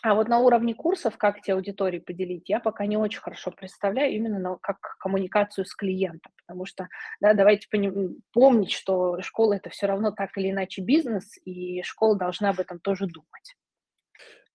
[0.01, 4.13] а вот на уровне курсов, как эти аудитории поделить, я пока не очень хорошо представляю
[4.13, 6.89] именно на, как коммуникацию с клиентом, потому что,
[7.21, 12.17] да, давайте поним, помнить, что школа это все равно так или иначе бизнес, и школа
[12.17, 13.55] должна об этом тоже думать.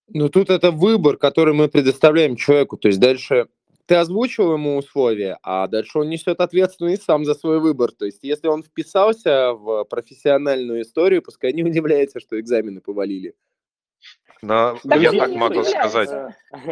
[0.09, 3.49] Ну, тут это выбор, который мы предоставляем человеку, то есть дальше
[3.89, 7.93] ты озвучил ему условия, а дальше он несет ответственность сам за свой выбор.
[7.93, 13.35] То есть, если он вписался в профессиональную историю, пускай не удивляется, что экзамены повалили.
[14.43, 16.11] Но так я так могу сказать.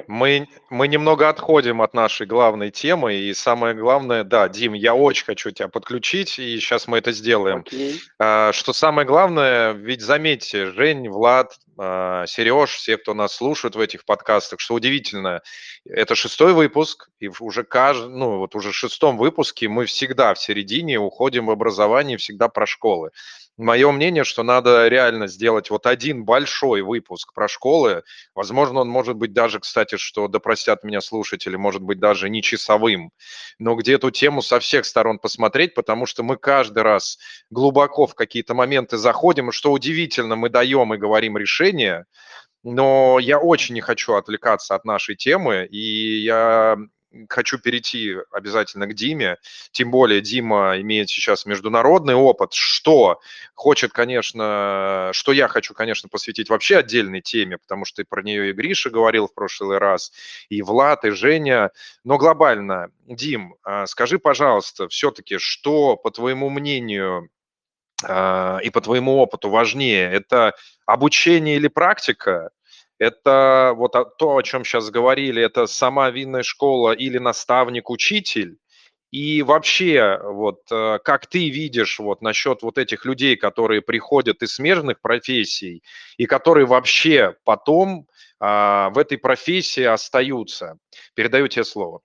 [0.06, 5.24] Мы, мы немного отходим от нашей главной темы, и самое главное, да, Дим, я очень
[5.24, 7.58] хочу тебя подключить, и сейчас мы это сделаем.
[7.58, 7.98] Okay.
[8.18, 13.80] А, что самое главное, ведь заметьте, Жень, Влад, а, Сереж, все, кто нас слушает в
[13.80, 15.42] этих подкастах, что удивительно,
[15.84, 20.38] это шестой выпуск, и уже каждый, ну вот уже в шестом выпуске мы всегда в
[20.38, 23.10] середине уходим в образование, всегда про школы.
[23.58, 28.02] Мое мнение, что надо реально сделать вот один большой выпуск про школы.
[28.34, 32.42] Возможно, он может быть даже, кстати, что да простят меня слушатели, может быть даже не
[32.42, 33.12] часовым,
[33.58, 38.14] но где эту тему со всех сторон посмотреть, потому что мы каждый раз глубоко в
[38.14, 42.04] какие-то моменты заходим, что удивительно, мы даем и говорим решение,
[42.64, 46.76] но я очень не хочу отвлекаться от нашей темы, и я
[47.28, 49.36] хочу перейти обязательно к Диме,
[49.72, 53.20] тем более Дима имеет сейчас международный опыт, что
[53.54, 58.50] хочет, конечно, что я хочу, конечно, посвятить вообще отдельной теме, потому что и про нее
[58.50, 60.12] и Гриша говорил в прошлый раз,
[60.48, 61.70] и Влад, и Женя,
[62.04, 67.30] но глобально, Дим, а, скажи, пожалуйста, все-таки, что, по твоему мнению,
[68.04, 70.54] а, и по твоему опыту важнее, это
[70.86, 72.50] обучение или практика,
[72.98, 78.58] это вот то, о чем сейчас говорили, это сама винная школа или наставник-учитель,
[79.12, 84.56] и вообще, вот э, как ты видишь вот насчет вот этих людей, которые приходят из
[84.56, 85.82] смежных профессий
[86.16, 88.08] и которые вообще потом
[88.40, 90.78] а, в этой профессии остаются?
[91.14, 92.00] Передаю тебе слово.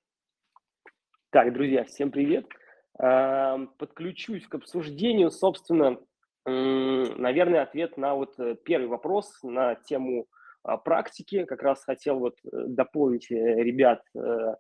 [1.32, 2.46] Так, друзья, всем привет.
[2.98, 5.98] Подключусь к обсуждению, собственно,
[6.46, 10.28] наверное, ответ на вот э, первый вопрос на тему
[10.84, 11.46] практики.
[11.46, 14.56] Как раз хотел вот э, дополнить э, ребят э,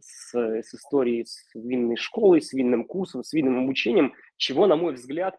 [0.00, 4.94] с, с историей с винной школой, с винным курсом, с винным обучением, чего, на мой
[4.94, 5.36] взгляд,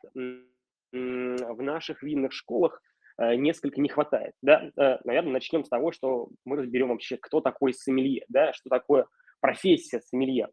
[0.92, 2.82] в наших винных школах
[3.18, 4.34] несколько не хватает.
[4.42, 4.72] Да?
[5.04, 8.54] Наверное, начнем с того, что мы разберем вообще, кто такой сомелье, да?
[8.54, 9.06] что такое
[9.40, 10.50] профессия сомелье.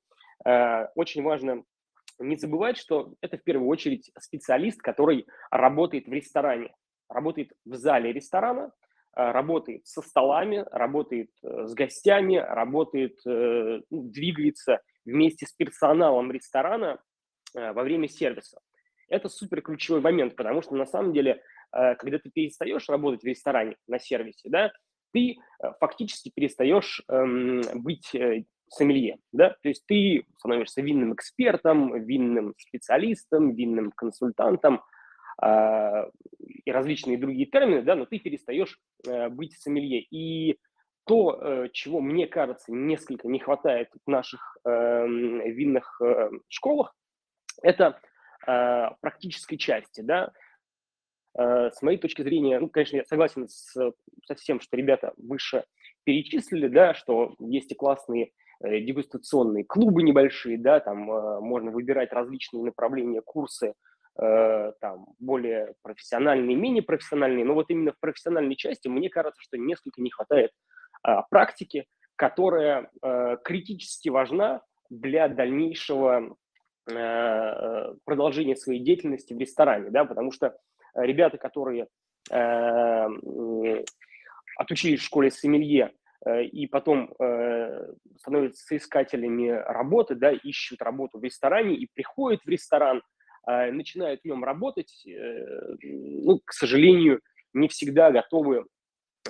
[0.95, 1.65] Очень важно
[2.19, 6.75] не забывать, что это в первую очередь специалист, который работает в ресторане,
[7.09, 8.73] работает в зале ресторана,
[9.17, 17.01] работает со столами, работает э, с гостями, работает, э, ну, двигается вместе с персоналом ресторана
[17.55, 18.61] во время сервиса.
[19.09, 23.77] Это супер ключевой момент, потому что на самом деле, когда ты перестаешь работать в ресторане
[23.87, 24.73] на сервисе, да,
[25.13, 25.37] ты
[25.79, 28.15] фактически перестаешь эм, быть
[28.69, 34.83] сомелье, да, то есть ты становишься винным экспертом, винным специалистом, винным консультантом,
[35.43, 40.03] и различные другие термины, да, но ты перестаешь э, быть сомелье.
[40.03, 40.59] И
[41.05, 46.95] то, э, чего, мне кажется, несколько не хватает в наших эм, винных э, школах,
[47.63, 48.01] это
[49.01, 50.31] практической части, да,
[51.35, 53.75] с моей точки зрения, ну, конечно, я согласен с,
[54.25, 55.65] со всем, что ребята выше
[56.05, 63.21] перечислили, да, что есть и классные дегустационные клубы небольшие, да, там можно выбирать различные направления,
[63.21, 63.75] курсы,
[64.19, 69.59] Э, там, более профессиональные, менее профессиональные, но вот именно в профессиональной части мне кажется, что
[69.59, 70.53] несколько не хватает
[71.03, 71.85] а, практики,
[72.17, 76.35] которая а, критически важна для дальнейшего
[76.91, 80.57] а, продолжения своей деятельности в ресторане, да, потому что
[80.95, 81.89] ребята, которые
[82.31, 83.09] а,
[84.57, 85.93] отучились в школе сомелье
[86.27, 93.03] и потом э, становятся соискателями работы, да, ищут работу в ресторане и приходят в ресторан,
[93.47, 97.21] начинают в нем работать, э, ну, к сожалению,
[97.53, 98.67] не всегда готовы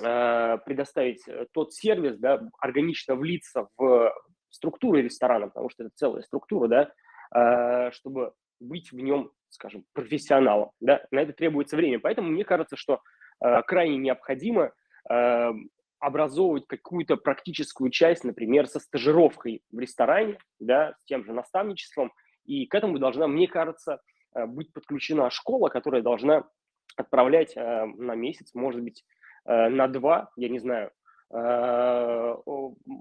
[0.03, 4.13] а, предоставить э, тот сервис, да, органично влиться в
[4.49, 6.91] структуру ресторана, потому что это целая структура, да,
[7.31, 10.71] а, чтобы быть в нем, скажем, профессионалом.
[10.79, 11.05] Да?
[11.11, 11.99] На это требуется время.
[11.99, 13.01] Поэтому мне кажется, что
[13.67, 14.71] крайне необходимо
[15.99, 22.11] образовывать какую-то практическую часть, например, со стажировкой в ресторане, да, с тем же наставничеством.
[22.47, 24.01] И к этому должна, мне кажется,
[24.33, 26.47] э, быть подключена школа, которая должна
[26.95, 29.05] отправлять э, на месяц, может быть,
[29.45, 30.91] э, на два, я не знаю,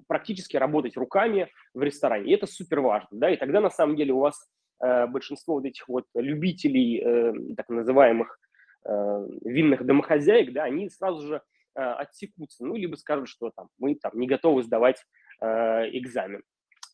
[0.08, 2.28] практически работать руками в ресторане.
[2.28, 5.86] И это супер важно, да, и тогда на самом деле у вас большинство вот этих
[5.86, 8.40] вот любителей, так называемых
[8.84, 11.42] винных домохозяек, да, они сразу же
[11.74, 15.06] отсекутся, ну, либо скажут, что там мы там не готовы сдавать
[15.40, 16.42] экзамен.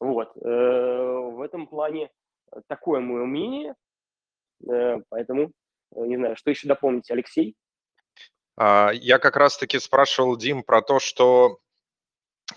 [0.00, 0.32] Вот.
[0.34, 2.10] В этом плане
[2.66, 3.74] такое мое мнение,
[4.68, 5.52] э, поэтому
[5.94, 7.54] э, не знаю, что еще дополнить, Алексей?
[8.56, 11.58] А, я как раз-таки спрашивал, Дим, про то, что,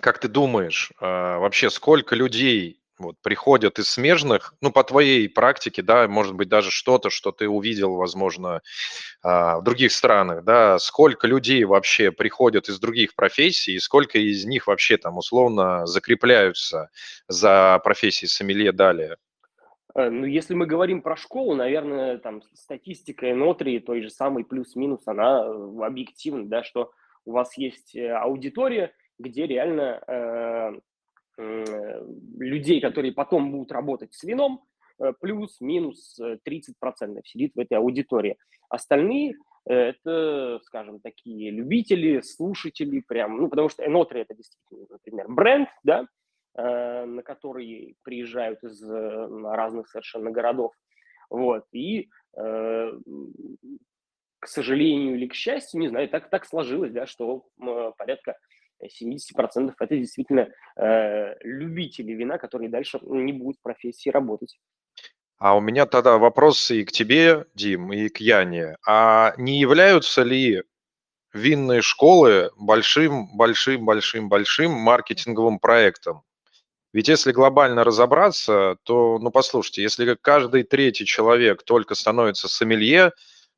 [0.02, 6.08] как ты думаешь, вообще сколько людей вот, приходят из смежных, ну, по твоей практике, да,
[6.08, 8.62] может быть, даже что-то, что ты увидел, возможно,
[9.22, 14.46] а, в других странах, да, сколько людей вообще приходят из других профессий, и сколько из
[14.46, 16.90] них вообще там условно закрепляются
[17.28, 19.18] за профессией сомелье далее?
[19.96, 25.02] Э, ну, если мы говорим про школу, наверное, там статистика Энотри, той же самой плюс-минус,
[25.08, 26.92] она э, объективна, да, что
[27.26, 30.82] у вас есть э, аудитория, где реально
[31.38, 32.02] Э,
[32.40, 34.64] людей, которые потом будут работать с вином,
[35.00, 38.38] э, плюс-минус 30% сидит в этой аудитории.
[38.70, 39.36] Остальные
[39.68, 45.70] э, это, скажем, такие любители, слушатели, прям, ну, потому что Энотри это действительно, например, бренд,
[45.84, 46.08] да,
[46.58, 50.74] на который приезжают из разных совершенно городов,
[51.30, 52.98] вот, и, к
[54.48, 57.46] сожалению или к счастью, не знаю, так, так сложилось, да, что
[57.98, 58.38] порядка
[58.84, 64.60] 70% это действительно э, любители вина, которые дальше не будут в профессии работать.
[65.38, 68.78] А у меня тогда вопрос и к тебе, Дим, и к Яне.
[68.88, 70.64] А не являются ли
[71.34, 76.24] винные школы большим, большим, большим, большим маркетинговым проектом?
[76.96, 83.12] Ведь если глобально разобраться, то, ну послушайте, если каждый третий человек только становится сомелье,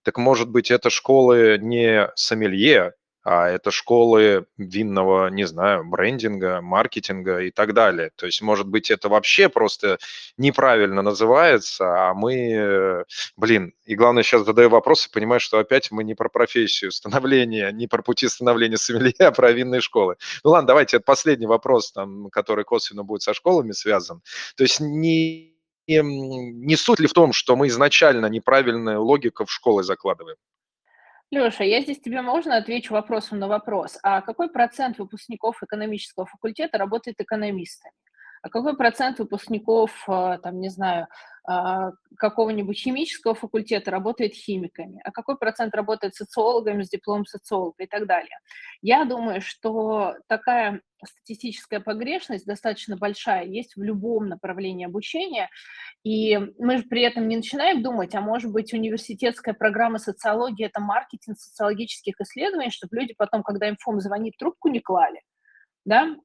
[0.04, 2.94] так может быть это школы не сомелье,
[3.30, 8.12] а это школы винного, не знаю, брендинга, маркетинга и так далее.
[8.16, 10.00] То есть, может быть, это вообще просто
[10.38, 13.04] неправильно называется, а мы,
[13.36, 17.70] блин, и главное, сейчас задаю вопрос и понимаю, что опять мы не про профессию становления,
[17.74, 20.16] не про пути становления сомелье, а про винные школы.
[20.46, 24.22] Ну ладно, давайте, это последний вопрос, там, который косвенно будет со школами связан.
[24.56, 25.54] То есть не
[25.90, 30.38] не суть ли в том, что мы изначально неправильную логику в школы закладываем?
[31.32, 33.98] Леша, я здесь тебе можно отвечу вопросом на вопрос.
[34.02, 37.94] А какой процент выпускников экономического факультета работает экономистами?
[38.42, 41.08] А какой процент выпускников, а, там, не знаю,
[41.50, 47.88] а, какого-нибудь химического факультета работает химиками, а какой процент работает социологами с дипломом социолога и
[47.88, 48.38] так далее.
[48.82, 55.50] Я думаю, что такая статистическая погрешность достаточно большая есть в любом направлении обучения,
[56.04, 60.82] и мы же при этом не начинаем думать, а может быть университетская программа социологии– это
[60.82, 65.22] маркетинг социологических исследований, чтобы люди потом, когда им ФОМ звонит, трубку не клали,
[65.86, 66.18] да,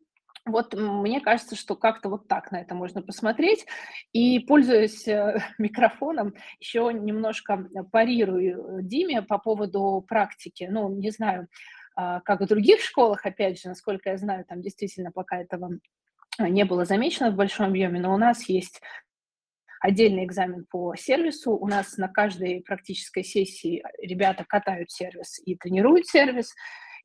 [0.44, 3.66] вот мне кажется, что как-то вот так на это можно посмотреть.
[4.12, 10.68] И, пользуясь э, микрофоном, еще немножко парирую э, Диме по поводу практики.
[10.70, 11.48] Ну, не знаю,
[11.94, 15.78] а, как в других школах, опять же, насколько я знаю, там действительно пока этого
[16.38, 18.80] не было замечено в большом объеме, но у нас есть
[19.80, 21.52] отдельный экзамен по сервису.
[21.52, 26.54] У нас на каждой практической сессии ребята катают сервис и тренируют сервис.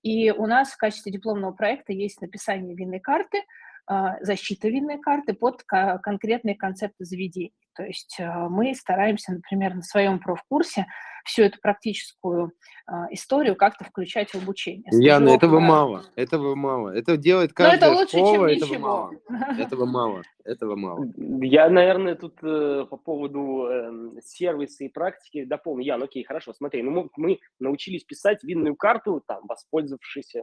[0.03, 3.43] И у нас в качестве дипломного проекта есть написание винной карты,
[3.85, 7.53] а, защита винной карты под конкретные концепты заведений.
[7.77, 10.87] То есть а, мы стараемся, например, на своем профкурсе
[11.25, 12.53] всю эту практическую
[12.87, 14.89] а, историю как-то включать в обучение.
[14.91, 16.89] Яна, этого мало, этого мало.
[16.89, 18.87] Это делает каждая Но это лучше, школа, чем этого ничего.
[18.87, 19.11] мало.
[19.59, 21.05] Этого мало, этого мало.
[21.43, 25.83] Я, наверное, тут э, по поводу э, сервиса и практики дополню.
[25.83, 30.33] Ян, окей, хорошо, смотри, ну мы, мы научились писать винную карту, там, воспользовавшись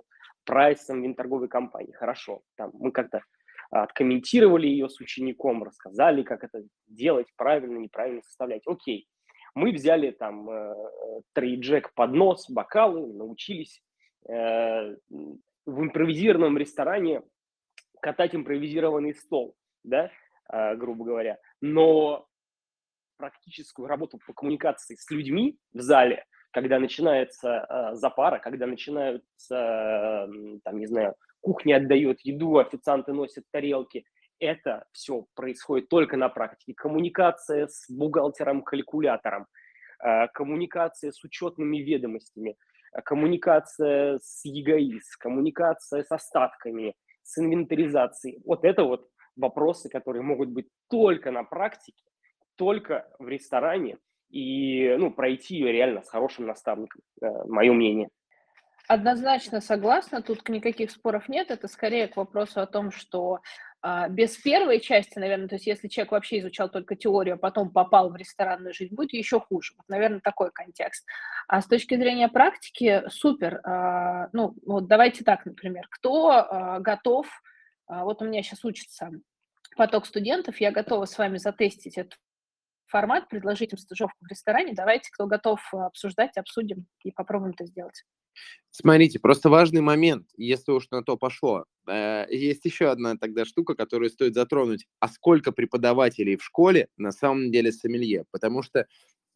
[0.44, 1.92] прайсом винторговой компании.
[1.92, 3.22] Хорошо, там мы как-то
[3.82, 8.62] откомментировали ее с учеником, рассказали, как это делать правильно, неправильно составлять.
[8.66, 9.08] Окей,
[9.54, 10.74] мы взяли там э,
[11.32, 13.82] трейджек, поднос, бокалы, научились
[14.28, 17.22] э, в импровизированном ресторане
[18.00, 20.10] катать импровизированный стол, да,
[20.52, 21.38] э, грубо говоря.
[21.60, 22.28] Но
[23.16, 30.28] практическую работу по коммуникации с людьми в зале, когда начинается запара, когда начинаются,
[30.62, 34.04] там, не знаю, кухня отдает еду, официанты носят тарелки,
[34.40, 36.72] это все происходит только на практике.
[36.74, 39.46] Коммуникация с бухгалтером-калькулятором,
[40.02, 42.56] э, коммуникация с учетными ведомостями,
[42.92, 48.40] э, коммуникация с ЕГАИС, коммуникация с остатками, с инвентаризацией.
[48.44, 52.04] Вот это вот вопросы, которые могут быть только на практике,
[52.56, 53.98] только в ресторане
[54.30, 58.08] и ну, пройти ее реально с хорошим наставником, э, мое мнение.
[58.86, 61.50] Однозначно согласна, тут никаких споров нет.
[61.50, 63.40] Это скорее к вопросу о том, что
[63.80, 67.70] а, без первой части, наверное, то есть если человек вообще изучал только теорию, а потом
[67.70, 69.72] попал в ресторанную жизнь, будет еще хуже.
[69.78, 71.06] Вот, наверное, такой контекст.
[71.48, 73.60] А с точки зрения практики, супер.
[73.64, 77.26] А, ну, вот давайте так, например, кто а, готов,
[77.86, 79.10] вот у меня сейчас учится
[79.76, 82.18] поток студентов, я готова с вами затестить этот
[82.86, 84.72] формат, предложить им стажировку в ресторане.
[84.74, 88.04] Давайте, кто готов обсуждать, обсудим и попробуем это сделать.
[88.70, 91.64] Смотрите, просто важный момент, если уж на то пошло.
[91.86, 94.86] Э, есть еще одна тогда штука, которую стоит затронуть.
[94.98, 98.24] А сколько преподавателей в школе на самом деле сомелье?
[98.32, 98.86] Потому что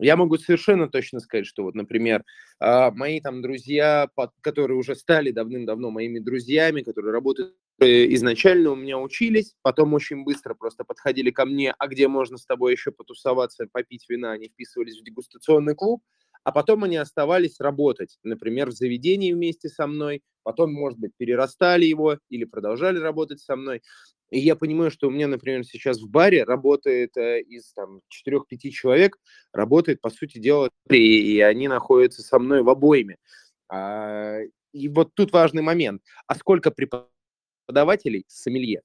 [0.01, 2.25] я могу совершенно точно сказать, что вот, например,
[2.61, 4.09] а, мои там друзья,
[4.41, 10.23] которые уже стали давным-давно моими друзьями, которые работают э, изначально у меня учились, потом очень
[10.23, 14.49] быстро просто подходили ко мне, а где можно с тобой еще потусоваться, попить вина, они
[14.49, 16.03] вписывались в дегустационный клуб,
[16.49, 21.85] а потом они оставались работать, например, в заведении вместе со мной, потом, может быть, перерастали
[21.85, 23.83] его или продолжали работать со мной.
[24.31, 28.71] И я понимаю, что у меня, например, сейчас в баре работает э, из там 4-5
[28.71, 29.19] человек,
[29.53, 33.19] работает, по сути дела, три, и они находятся со мной в обойме.
[33.71, 34.39] А,
[34.73, 36.01] и вот тут важный момент.
[36.27, 38.81] А сколько преподавателей сомелье?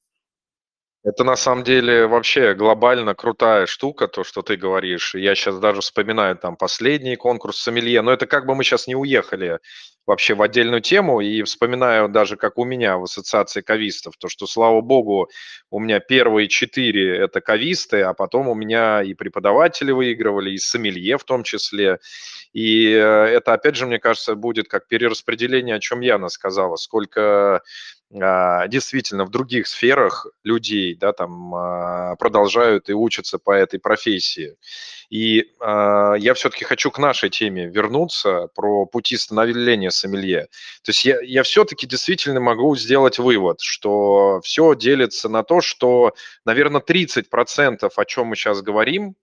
[1.04, 5.16] Это на самом деле вообще глобально крутая штука, то, что ты говоришь.
[5.16, 8.96] Я сейчас даже вспоминаю там последний конкурс сомелье, но это как бы мы сейчас не
[8.96, 9.60] уехали
[10.06, 14.48] вообще в отдельную тему, и вспоминаю даже, как у меня в ассоциации кавистов, то, что,
[14.48, 15.30] слава богу,
[15.70, 21.18] у меня первые четыре– это кависты, а потом у меня и преподаватели выигрывали, и сомелье
[21.18, 22.00] в том числе.
[22.52, 27.62] И э, это, опять же, мне кажется, будет как перераспределение, о чем Яна сказала, сколько
[28.22, 34.56] а, действительно в других сферах людей да, там, а, продолжают и учатся по этой профессии.
[35.10, 40.48] И э, я все-таки хочу к нашей теме вернуться про пути становления сомелье.
[40.84, 46.14] То есть я, я все-таки действительно могу сделать вывод, что все делится на то, что,
[46.46, 49.16] наверное, 30% о чем мы сейчас говорим,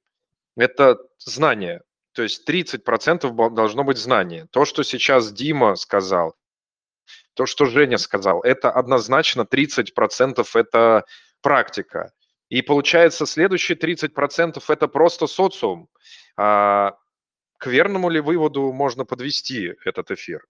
[0.57, 1.83] это знание.
[2.13, 4.47] То есть 30% должно быть знание.
[4.51, 6.35] То, что сейчас Дима сказал,
[7.35, 11.05] то, что Женя сказал, это однозначно 30% это
[11.41, 12.13] практика.
[12.49, 15.89] И получается, следующие 30% это просто социум.
[16.37, 16.97] А
[17.59, 20.47] к верному ли выводу можно подвести этот эфир?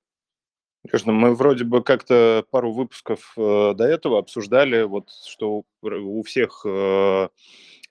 [0.88, 6.62] Конечно, мы вроде бы как-то пару выпусков э, до этого обсуждали, вот, что у всех
[6.66, 7.28] э,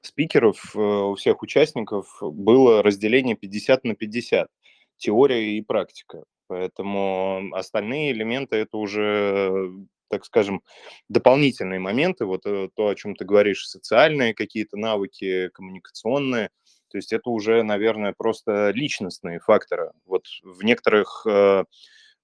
[0.02, 4.50] спикеров, э, у всех участников было разделение 50 на 50,
[4.98, 6.24] теория и практика.
[6.48, 9.70] Поэтому остальные элементы это уже,
[10.10, 10.64] так скажем,
[11.10, 16.50] дополнительные моменты, вот э, то, о чем ты говоришь, социальные какие-то навыки, коммуникационные,
[16.90, 19.92] то есть это уже, наверное, просто личностные факторы.
[20.06, 21.66] Вот в некоторых э,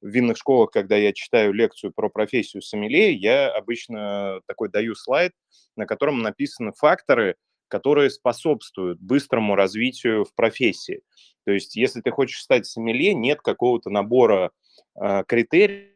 [0.07, 5.31] винных школах, когда я читаю лекцию про профессию сомелье, я обычно такой даю слайд,
[5.75, 7.35] на котором написаны факторы,
[7.67, 11.01] которые способствуют быстрому развитию в профессии.
[11.45, 14.51] То есть, если ты хочешь стать сомелье, нет какого-то набора
[14.99, 15.91] э, критериев,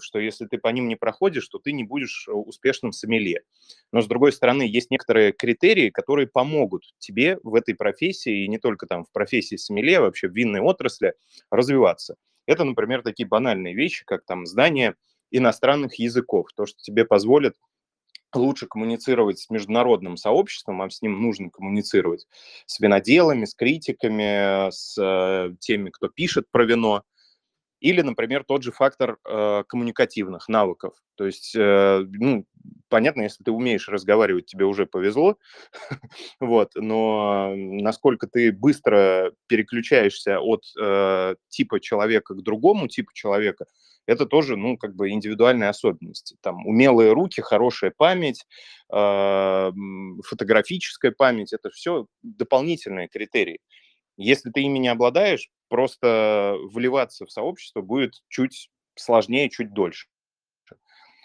[0.00, 3.42] что если ты по ним не проходишь, то ты не будешь э, успешным сомелье.
[3.92, 8.58] Но, с другой стороны, есть некоторые критерии, которые помогут тебе в этой профессии, и не
[8.58, 11.14] только там в профессии сомелье, а вообще в винной отрасли,
[11.50, 12.16] развиваться.
[12.46, 14.94] Это, например, такие банальные вещи, как там знание
[15.30, 17.54] иностранных языков, то, что тебе позволит
[18.34, 22.26] лучше коммуницировать с международным сообществом, а с ним нужно коммуницировать,
[22.66, 27.04] с виноделами, с критиками, с э, теми, кто пишет про вино,
[27.82, 30.94] или, например, тот же фактор э, коммуникативных навыков.
[31.16, 32.46] То есть, э, ну,
[32.88, 35.36] понятно, если ты умеешь разговаривать, тебе уже повезло,
[36.40, 43.66] вот, но насколько ты быстро переключаешься от э, типа человека к другому типу человека,
[44.06, 46.36] это тоже, ну, как бы индивидуальные особенности.
[46.40, 48.46] Там умелые руки, хорошая память,
[48.92, 49.72] э,
[50.24, 53.58] фотографическая память, это все дополнительные критерии.
[54.16, 60.06] Если ты ими не обладаешь, просто вливаться в сообщество будет чуть сложнее, чуть дольше.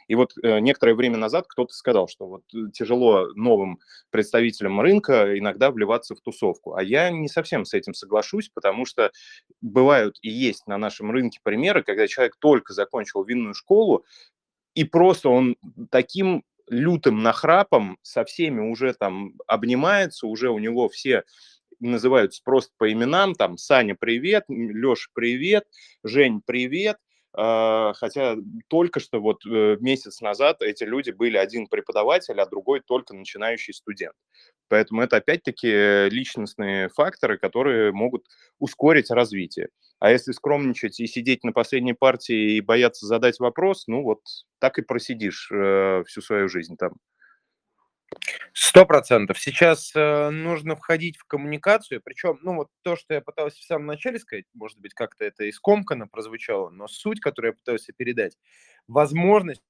[0.07, 3.79] И вот э, некоторое время назад кто-то сказал, что вот э, тяжело новым
[4.09, 6.75] представителям рынка иногда вливаться в тусовку.
[6.75, 9.11] А я не совсем с этим соглашусь, потому что
[9.59, 14.05] бывают и есть на нашем рынке примеры, когда человек только закончил винную школу,
[14.75, 15.57] и просто он
[15.91, 21.25] таким лютым нахрапом со всеми уже там обнимается, уже у него все
[21.79, 25.65] называются просто по именам, там, Саня, привет, Леша, привет,
[26.03, 26.97] Жень, привет,
[27.39, 28.35] а, хотя
[28.67, 33.75] только что вот э, месяц назад эти люди были один преподаватель, а другой только начинающий
[33.75, 34.15] студент.
[34.69, 38.25] Поэтому это опять-таки личностные факторы, которые могут
[38.57, 39.69] ускорить развитие.
[39.99, 44.21] А если скромничать и сидеть на последней партии и бояться задать вопрос, ну вот
[44.59, 46.93] так и просидишь э, всю свою жизнь там.
[48.59, 49.37] Сто процентов.
[49.37, 53.85] Сейчас э, нужно входить в коммуникацию, причем, ну вот то, что я пытался в самом
[53.85, 58.35] начале сказать, может быть, как-то это искомканно прозвучало, но суть, которую я пытался передать,
[58.87, 59.61] возможность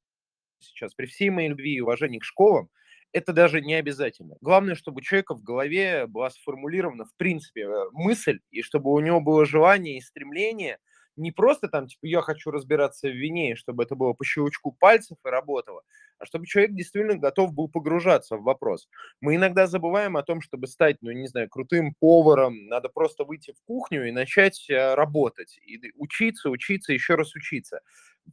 [0.60, 2.70] сейчас при всей моей любви и уважении к школам,
[3.12, 4.38] это даже не обязательно.
[4.42, 9.00] Главное, чтобы у человека в голове была сформулирована, в принципе, э, мысль, и чтобы у
[9.02, 10.78] него было желание и стремление–
[11.18, 15.18] не просто там, типа, я хочу разбираться в вине, чтобы это было по щелчку пальцев
[15.26, 15.82] и работало,
[16.20, 18.88] а чтобы человек действительно готов был погружаться в вопрос.
[19.22, 23.52] Мы иногда забываем о том, чтобы стать, ну, не знаю, крутым поваром, надо просто выйти
[23.52, 27.82] в кухню и начать э, работать, и учиться, учиться, еще раз учиться.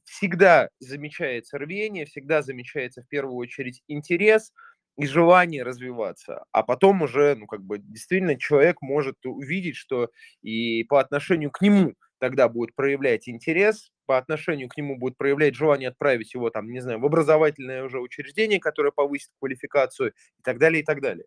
[0.05, 4.53] Всегда замечается рвение, всегда замечается в первую очередь интерес,
[4.97, 10.09] и желание развиваться, а потом уже, ну, как бы, действительно человек может увидеть, что
[10.43, 11.95] и по отношению к нему
[12.25, 16.81] тогда будет проявлять интерес, по отношению к нему будет проявлять желание отправить его там, не
[16.81, 21.27] знаю, в образовательное уже учреждение, которое повысит квалификацию и так далее, и так далее.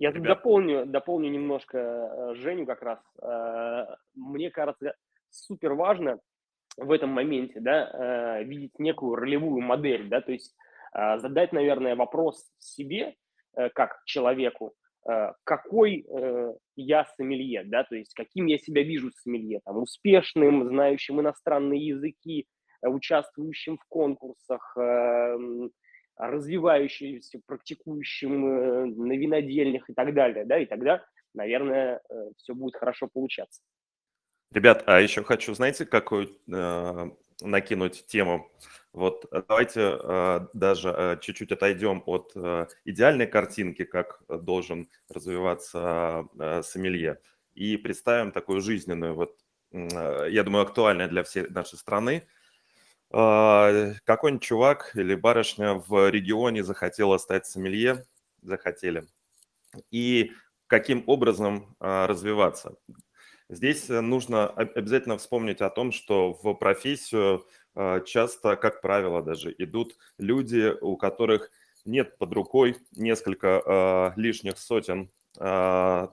[0.00, 2.98] Я тут дополню, дополню немножко э, Женю как раз.
[3.22, 4.96] Э, мне кажется,
[5.30, 6.18] супер важно
[6.76, 7.90] в этом моменте, да,
[8.40, 10.56] э, видеть некую ролевую модель, да, то есть
[10.92, 13.16] задать, наверное, вопрос себе,
[13.74, 14.74] как человеку,
[15.44, 21.20] какой э, я сомелье, да, то есть каким я себя вижу сомелье, там, успешным, знающим
[21.20, 22.46] иностранные языки,
[22.82, 25.70] э, участвующим в конкурсах, эм,
[26.16, 32.00] развивающимся, практикующим на винодельнях и так далее, да, и тогда, наверное,
[32.36, 33.60] все будет хорошо получаться.
[34.52, 37.10] Ребят, а еще хочу, знаете, какую э,
[37.40, 38.50] накинуть тему?
[38.92, 46.26] Вот э, давайте э, даже э, чуть-чуть отойдем от э, идеальной картинки, как должен развиваться
[46.38, 47.20] э, сомелье,
[47.54, 49.36] и представим такую жизненную, вот,
[49.72, 52.28] э, я думаю, актуальную для всей нашей страны.
[53.10, 58.06] Э, какой-нибудь чувак или барышня в регионе захотела стать сомелье,
[58.42, 59.06] захотели,
[59.90, 60.32] и
[60.66, 62.76] каким образом э, развиваться.
[63.54, 67.46] Здесь э, нужно обязательно вспомнить о том, что в профессию
[67.76, 71.50] э, часто, как правило, даже идут люди, у которых
[71.84, 73.62] нет под рукой несколько
[74.16, 75.10] э, лишних сотен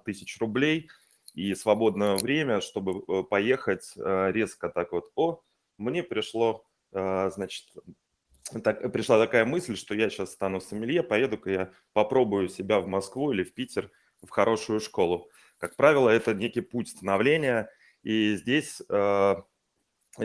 [0.03, 0.89] тысяч рублей
[1.35, 5.43] и свободное время, чтобы поехать резко так вот, о,
[5.77, 7.67] мне пришло, значит,
[8.63, 13.31] так, пришла такая мысль, что я сейчас стану сомелье, поеду-ка я попробую себя в Москву
[13.31, 13.91] или в Питер
[14.23, 15.29] в хорошую школу.
[15.61, 17.69] Как правило, это некий путь становления,
[18.01, 19.35] и здесь э,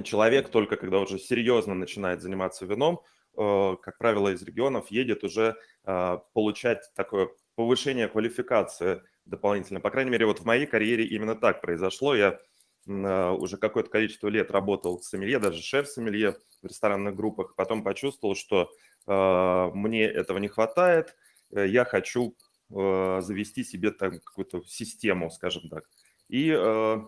[0.03, 3.03] человек только когда уже серьезно начинает заниматься вином,
[3.37, 9.81] э, как правило, из регионов едет уже э, получать такое повышение квалификации дополнительно.
[9.81, 12.15] По крайней мере, вот в моей карьере именно так произошло.
[12.15, 12.39] Я
[12.87, 17.57] э, уже какое-то количество лет работал в сомелье, даже шеф-сомелье в ресторанных группах.
[17.57, 18.71] Потом почувствовал, что
[19.07, 21.15] э, мне этого не хватает.
[21.51, 22.35] Э, я хочу
[22.69, 25.85] завести себе там какую-то систему, скажем так.
[26.29, 26.99] И э,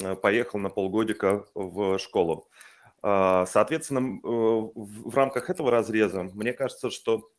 [0.00, 2.48] э, поехал на полгодика в школу.
[3.02, 7.30] А, соответственно, в рамках этого разреза, мне кажется, что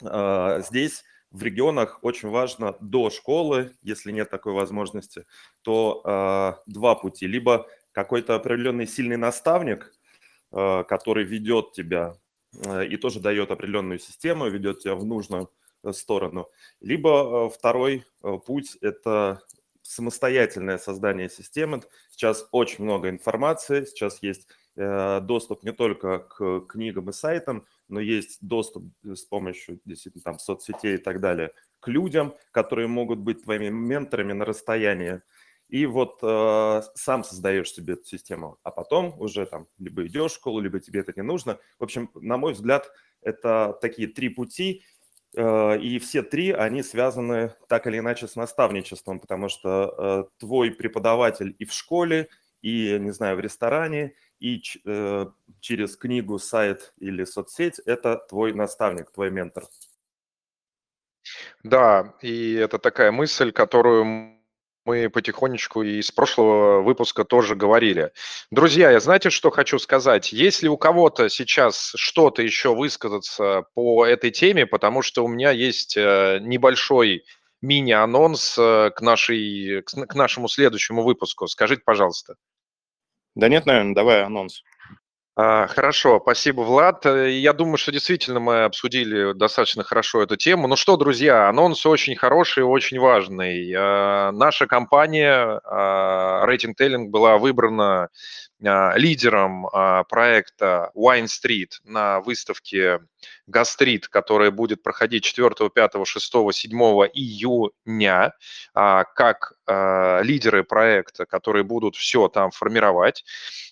[0.00, 5.26] здесь в регионах очень важно до школы, если нет такой возможности,
[5.62, 7.26] то два пути.
[7.26, 9.92] Либо какой-то определенный сильный наставник,
[10.50, 12.14] который ведет тебя
[12.88, 15.50] и тоже дает определенную систему, ведет тебя в нужную
[15.90, 16.48] сторону.
[16.80, 19.42] Либо э, второй э, путь– это
[19.82, 21.82] самостоятельное создание системы.
[22.10, 28.00] Сейчас очень много информации, сейчас есть э, доступ не только к книгам и сайтам, но
[28.00, 33.42] есть доступ с помощью действительно там соцсетей и так далее к людям, которые могут быть
[33.42, 35.20] твоими менторами на расстоянии.
[35.68, 40.34] И вот э, сам создаешь себе эту систему, а потом уже там либо идешь в
[40.36, 41.58] школу, либо тебе это не нужно.
[41.78, 45.01] В общем, на мой взгляд, это такие три пути, Э,
[45.34, 51.56] и все три, они связаны так или иначе с наставничеством, потому что э, твой преподаватель
[51.58, 52.28] и в школе,
[52.60, 55.26] и, не знаю, в ресторане, и э,
[55.60, 59.64] через книгу, сайт или соцсеть– это твой наставник, твой ментор.
[61.62, 64.41] Да, и это такая мысль, которую
[64.84, 68.12] мы потихонечку и с прошлого выпуска тоже говорили.
[68.50, 70.32] Друзья, я знаете, что хочу сказать?
[70.32, 75.96] Если у кого-то сейчас что-то еще высказаться по этой теме, потому что у меня есть
[75.96, 77.24] э, небольшой
[77.60, 81.46] мини-анонс э, к, нашей, к нашему следующему выпуску.
[81.46, 82.34] Скажите, пожалуйста.
[83.34, 84.62] Да нет, наверное, давай анонс.
[85.34, 87.06] А, хорошо, спасибо, Влад.
[87.06, 90.68] Э, я думаю, что действительно мы обсудили достаточно хорошо эту тему.
[90.68, 93.72] Ну что, друзья, анонс очень хороший, очень важный.
[93.74, 98.10] А, наша компания а, Rating Telling была выбрана
[98.62, 99.68] лидером
[100.08, 103.00] проекта Wine Street на выставке
[103.46, 106.70] Гастрит, которая будет проходить 4, 5, 6, 7
[107.12, 108.32] июня,
[108.72, 113.24] как лидеры проекта, которые будут все там формировать.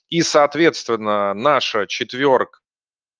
[0.09, 2.59] И, соответственно, наша четверка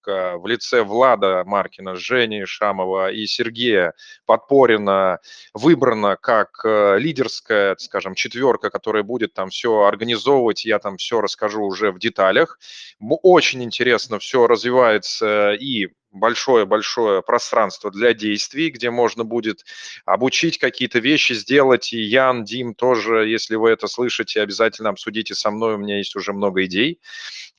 [0.07, 3.95] в лице Влада Маркина, Жени Шамова и Сергея
[4.27, 5.19] Подпорина
[5.55, 10.65] выбрана как э, лидерская, скажем, четверка, которая будет там все организовывать.
[10.65, 12.59] Я там все расскажу уже в деталях.
[13.01, 19.65] Очень интересно все развивается и большое-большое пространство для действий, где можно будет
[20.05, 21.93] обучить какие-то вещи, сделать.
[21.93, 26.17] И Ян, Дим тоже, если вы это слышите, обязательно обсудите со мной, у меня есть
[26.17, 27.01] уже много идей.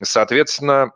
[0.02, 0.92] Соответственно,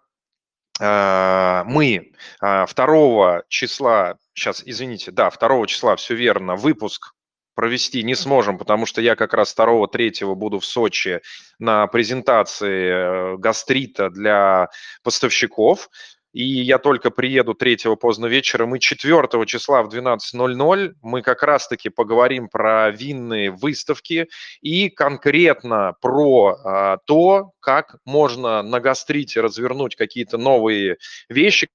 [0.79, 7.13] мы 2 а, числа, сейчас, извините, да, 2 числа, все верно, выпуск
[7.57, 11.23] провести не сможем, потому что я как раз 2-3 буду в Сочи
[11.59, 14.69] на презентации э, гастрита для
[15.03, 15.89] поставщиков
[16.37, 21.89] и я только приеду 3 поздно вечером, и 4 числа в 12.00 мы как раз-таки
[21.89, 24.29] поговорим про винные выставки
[24.61, 30.99] и конкретно про а, то, как можно на гастрите развернуть какие-то новые
[31.31, 31.69] вещи,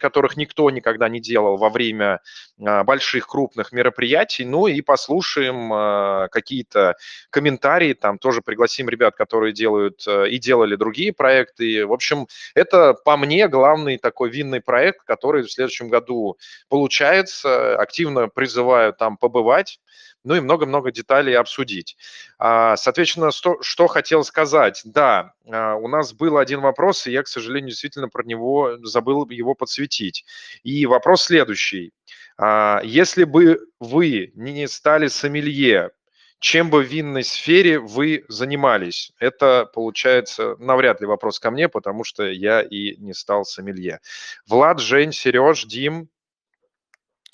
[0.00, 2.20] которых никто никогда не делал во время
[2.60, 4.44] а, больших крупных мероприятий.
[4.44, 6.96] Ну и послушаем а, какие-то
[7.30, 11.86] комментарии, там тоже пригласим ребят, которые делают а, и делали другие проекты.
[11.86, 16.38] В общем, это по мне главный такой винный проект, который в следующем году
[16.68, 17.76] получается.
[17.76, 19.78] Активно призываю там побывать
[20.24, 21.96] ну и много-много деталей обсудить.
[22.38, 24.82] А, соответственно, что, что хотел сказать.
[24.84, 29.28] Да, а, у нас был один вопрос, и я, к сожалению, действительно про него забыл
[29.28, 30.24] его подсветить.
[30.62, 31.92] И вопрос следующий.
[32.36, 35.90] А, если бы вы не стали сомелье,
[36.38, 39.12] чем бы в винной сфере вы занимались?
[39.18, 44.00] Это, получается, навряд ли вопрос ко мне, потому что я и не стал сомелье.
[44.46, 46.08] Влад, Жень, Сереж, Дим.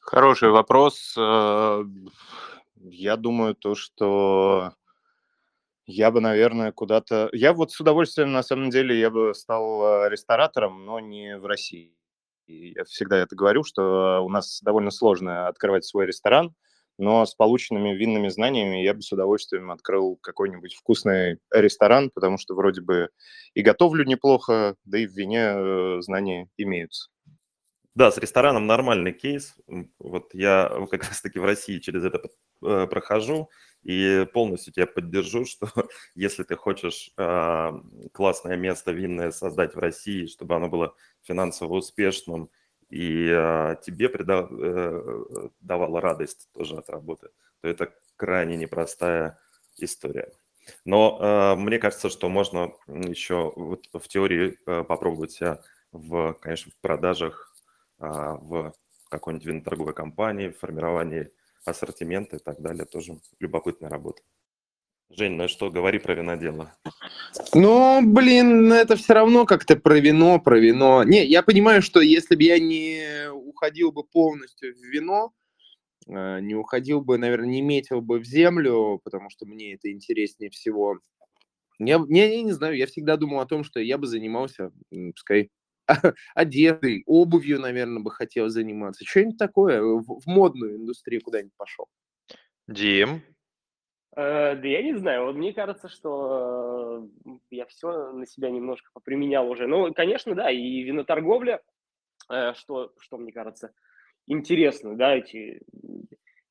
[0.03, 1.17] Хороший вопрос.
[2.89, 4.73] Я думаю, то, что
[5.87, 7.29] я бы, наверное, куда-то...
[7.33, 11.47] Я вот с удовольствием, на самом деле, я бы стал э, ресторатором, но не в
[11.47, 11.97] России.
[12.47, 16.55] И я всегда это говорю, что у нас довольно сложно открывать свой ресторан,
[16.99, 22.55] но с полученными винными знаниями я бы с удовольствием открыл какой-нибудь вкусный ресторан, потому что
[22.55, 23.11] вроде бы
[23.55, 27.11] и готовлю неплохо, да и в вине э, знания имеются.
[27.97, 29.57] Да, с рестораном нормальный кейс.
[29.99, 32.29] Вот я как раз-таки в России через это
[32.63, 33.49] э, прохожу
[33.83, 35.67] и полностью тебя поддержу, что
[36.15, 37.71] если ты хочешь э,
[38.13, 42.51] классное место винное создать в России, чтобы оно было финансово успешным
[42.91, 47.31] и э, тебе э, давало радость тоже от работы,
[47.63, 49.39] то это крайне непростая
[49.79, 50.31] история.
[50.85, 56.77] Но э, мне кажется, что можно еще в теории э, попробовать себя в, конечно, в
[56.83, 57.56] продажах а,
[57.99, 58.73] в
[59.09, 61.31] какой-нибудь виноторговой компании, в формировании
[61.65, 62.85] ассортимента и так далее.
[62.85, 64.23] Тоже любопытная работа.
[65.09, 66.75] Жень, ну что, говори про винодело.
[67.55, 71.05] Ну, блин, это все равно как-то про вино, про вино.
[71.05, 75.33] Не, я понимаю, что если бы я не уходил бы полностью в вино,
[76.09, 80.51] э, не уходил бы, наверное, не метил бы в землю, потому что мне это интереснее
[80.51, 80.99] всего.
[81.79, 84.73] Я, я, я не знаю, я всегда думал о том, что я бы занимался,
[85.15, 85.51] пускай,
[86.35, 89.05] одеждой, обувью, наверное, бы хотел заниматься.
[89.05, 91.87] Что-нибудь такое, в, в модную индустрию куда-нибудь пошел.
[92.69, 93.23] Дим?
[94.17, 98.91] Э, да я не знаю, вот мне кажется, что э, я все на себя немножко
[98.95, 99.67] поприменял уже.
[99.67, 101.63] Ну, конечно, да, и виноторговля,
[102.31, 103.73] э, что, что мне кажется
[104.27, 105.61] интересно, да, эти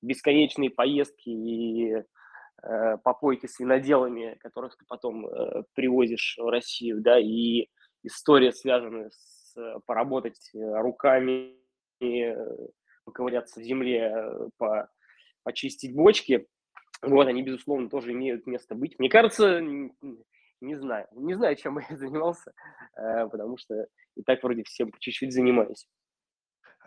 [0.02, 2.04] бесконечные поездки и
[2.62, 7.68] э, попойки с виноделами, которых ты потом э, привозишь в Россию, да, и
[8.06, 11.56] история, связанная с э, поработать э, руками,
[12.01, 12.36] э,
[13.03, 14.14] поковыряться в земле,
[14.58, 14.89] по,
[15.43, 16.47] почистить бочки.
[17.01, 18.97] Вот, они, безусловно, тоже имеют место быть.
[18.97, 22.53] Мне кажется, не знаю, не знаю, чем я занимался,
[22.95, 25.88] потому что и так вроде всем по чуть-чуть занимаюсь.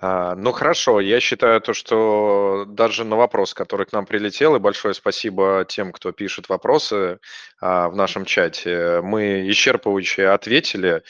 [0.00, 4.60] А, ну хорошо, я считаю то, что даже на вопрос, который к нам прилетел, и
[4.60, 7.18] большое спасибо тем, кто пишет вопросы
[7.60, 11.02] а, в нашем чате, мы исчерпывающе ответили.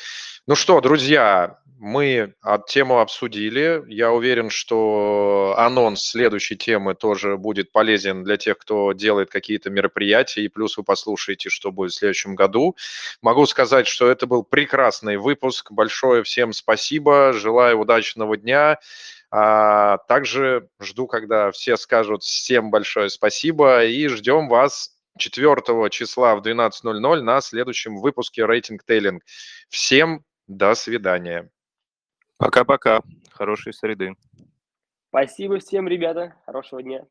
[0.49, 2.33] Ну что, друзья, мы
[2.69, 3.85] тему обсудили.
[3.87, 10.41] Я уверен, что анонс следующей темы тоже будет полезен для тех, кто делает какие-то мероприятия,
[10.41, 12.77] и плюс вы послушаете, что будет в следующем году.
[13.21, 15.71] Могу сказать, что это был прекрасный выпуск.
[15.71, 17.35] Большое всем спасибо.
[17.35, 18.79] Желаю удачного дня.
[19.31, 26.41] А также жду, когда все скажут всем большое спасибо и ждем вас 4 числа в
[26.41, 29.23] 12.00 на следующем выпуске Рейтинг Тейлинг.
[29.69, 31.51] Всем до свидания.
[32.39, 33.03] Пока-пока.
[33.31, 34.15] Хорошей среды.
[35.09, 36.35] Спасибо всем, ребята.
[36.47, 37.07] Хорошего дня.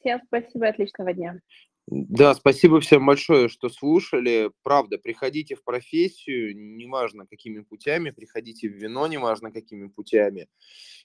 [0.00, 1.40] Всем спасибо отличного дня.
[1.88, 4.50] Да, спасибо всем большое, что слушали.
[4.62, 10.46] Правда, приходите в профессию, неважно какими путями, приходите в вино, неважно какими путями.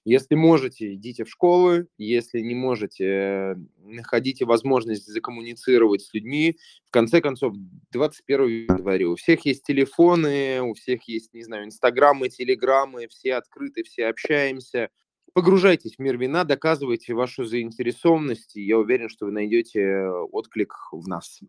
[0.05, 6.57] Если можете, идите в школы, если не можете, находите возможность закоммуницировать с людьми.
[6.86, 7.55] В конце концов,
[7.91, 13.84] 21 января, у всех есть телефоны, у всех есть, не знаю, инстаграмы, телеграммы, все открыты,
[13.84, 14.89] все общаемся.
[15.38, 21.07] Погружайтесь в мир вина, доказывайте вашу заинтересованность, и я уверен, что вы найдете отклик в
[21.07, 21.41] нас.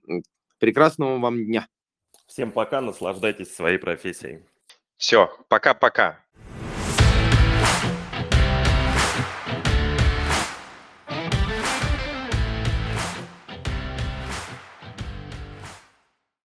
[0.58, 1.66] Прекрасного вам дня.
[2.26, 4.40] Всем пока, наслаждайтесь своей профессией.
[4.98, 6.22] Все, пока-пока.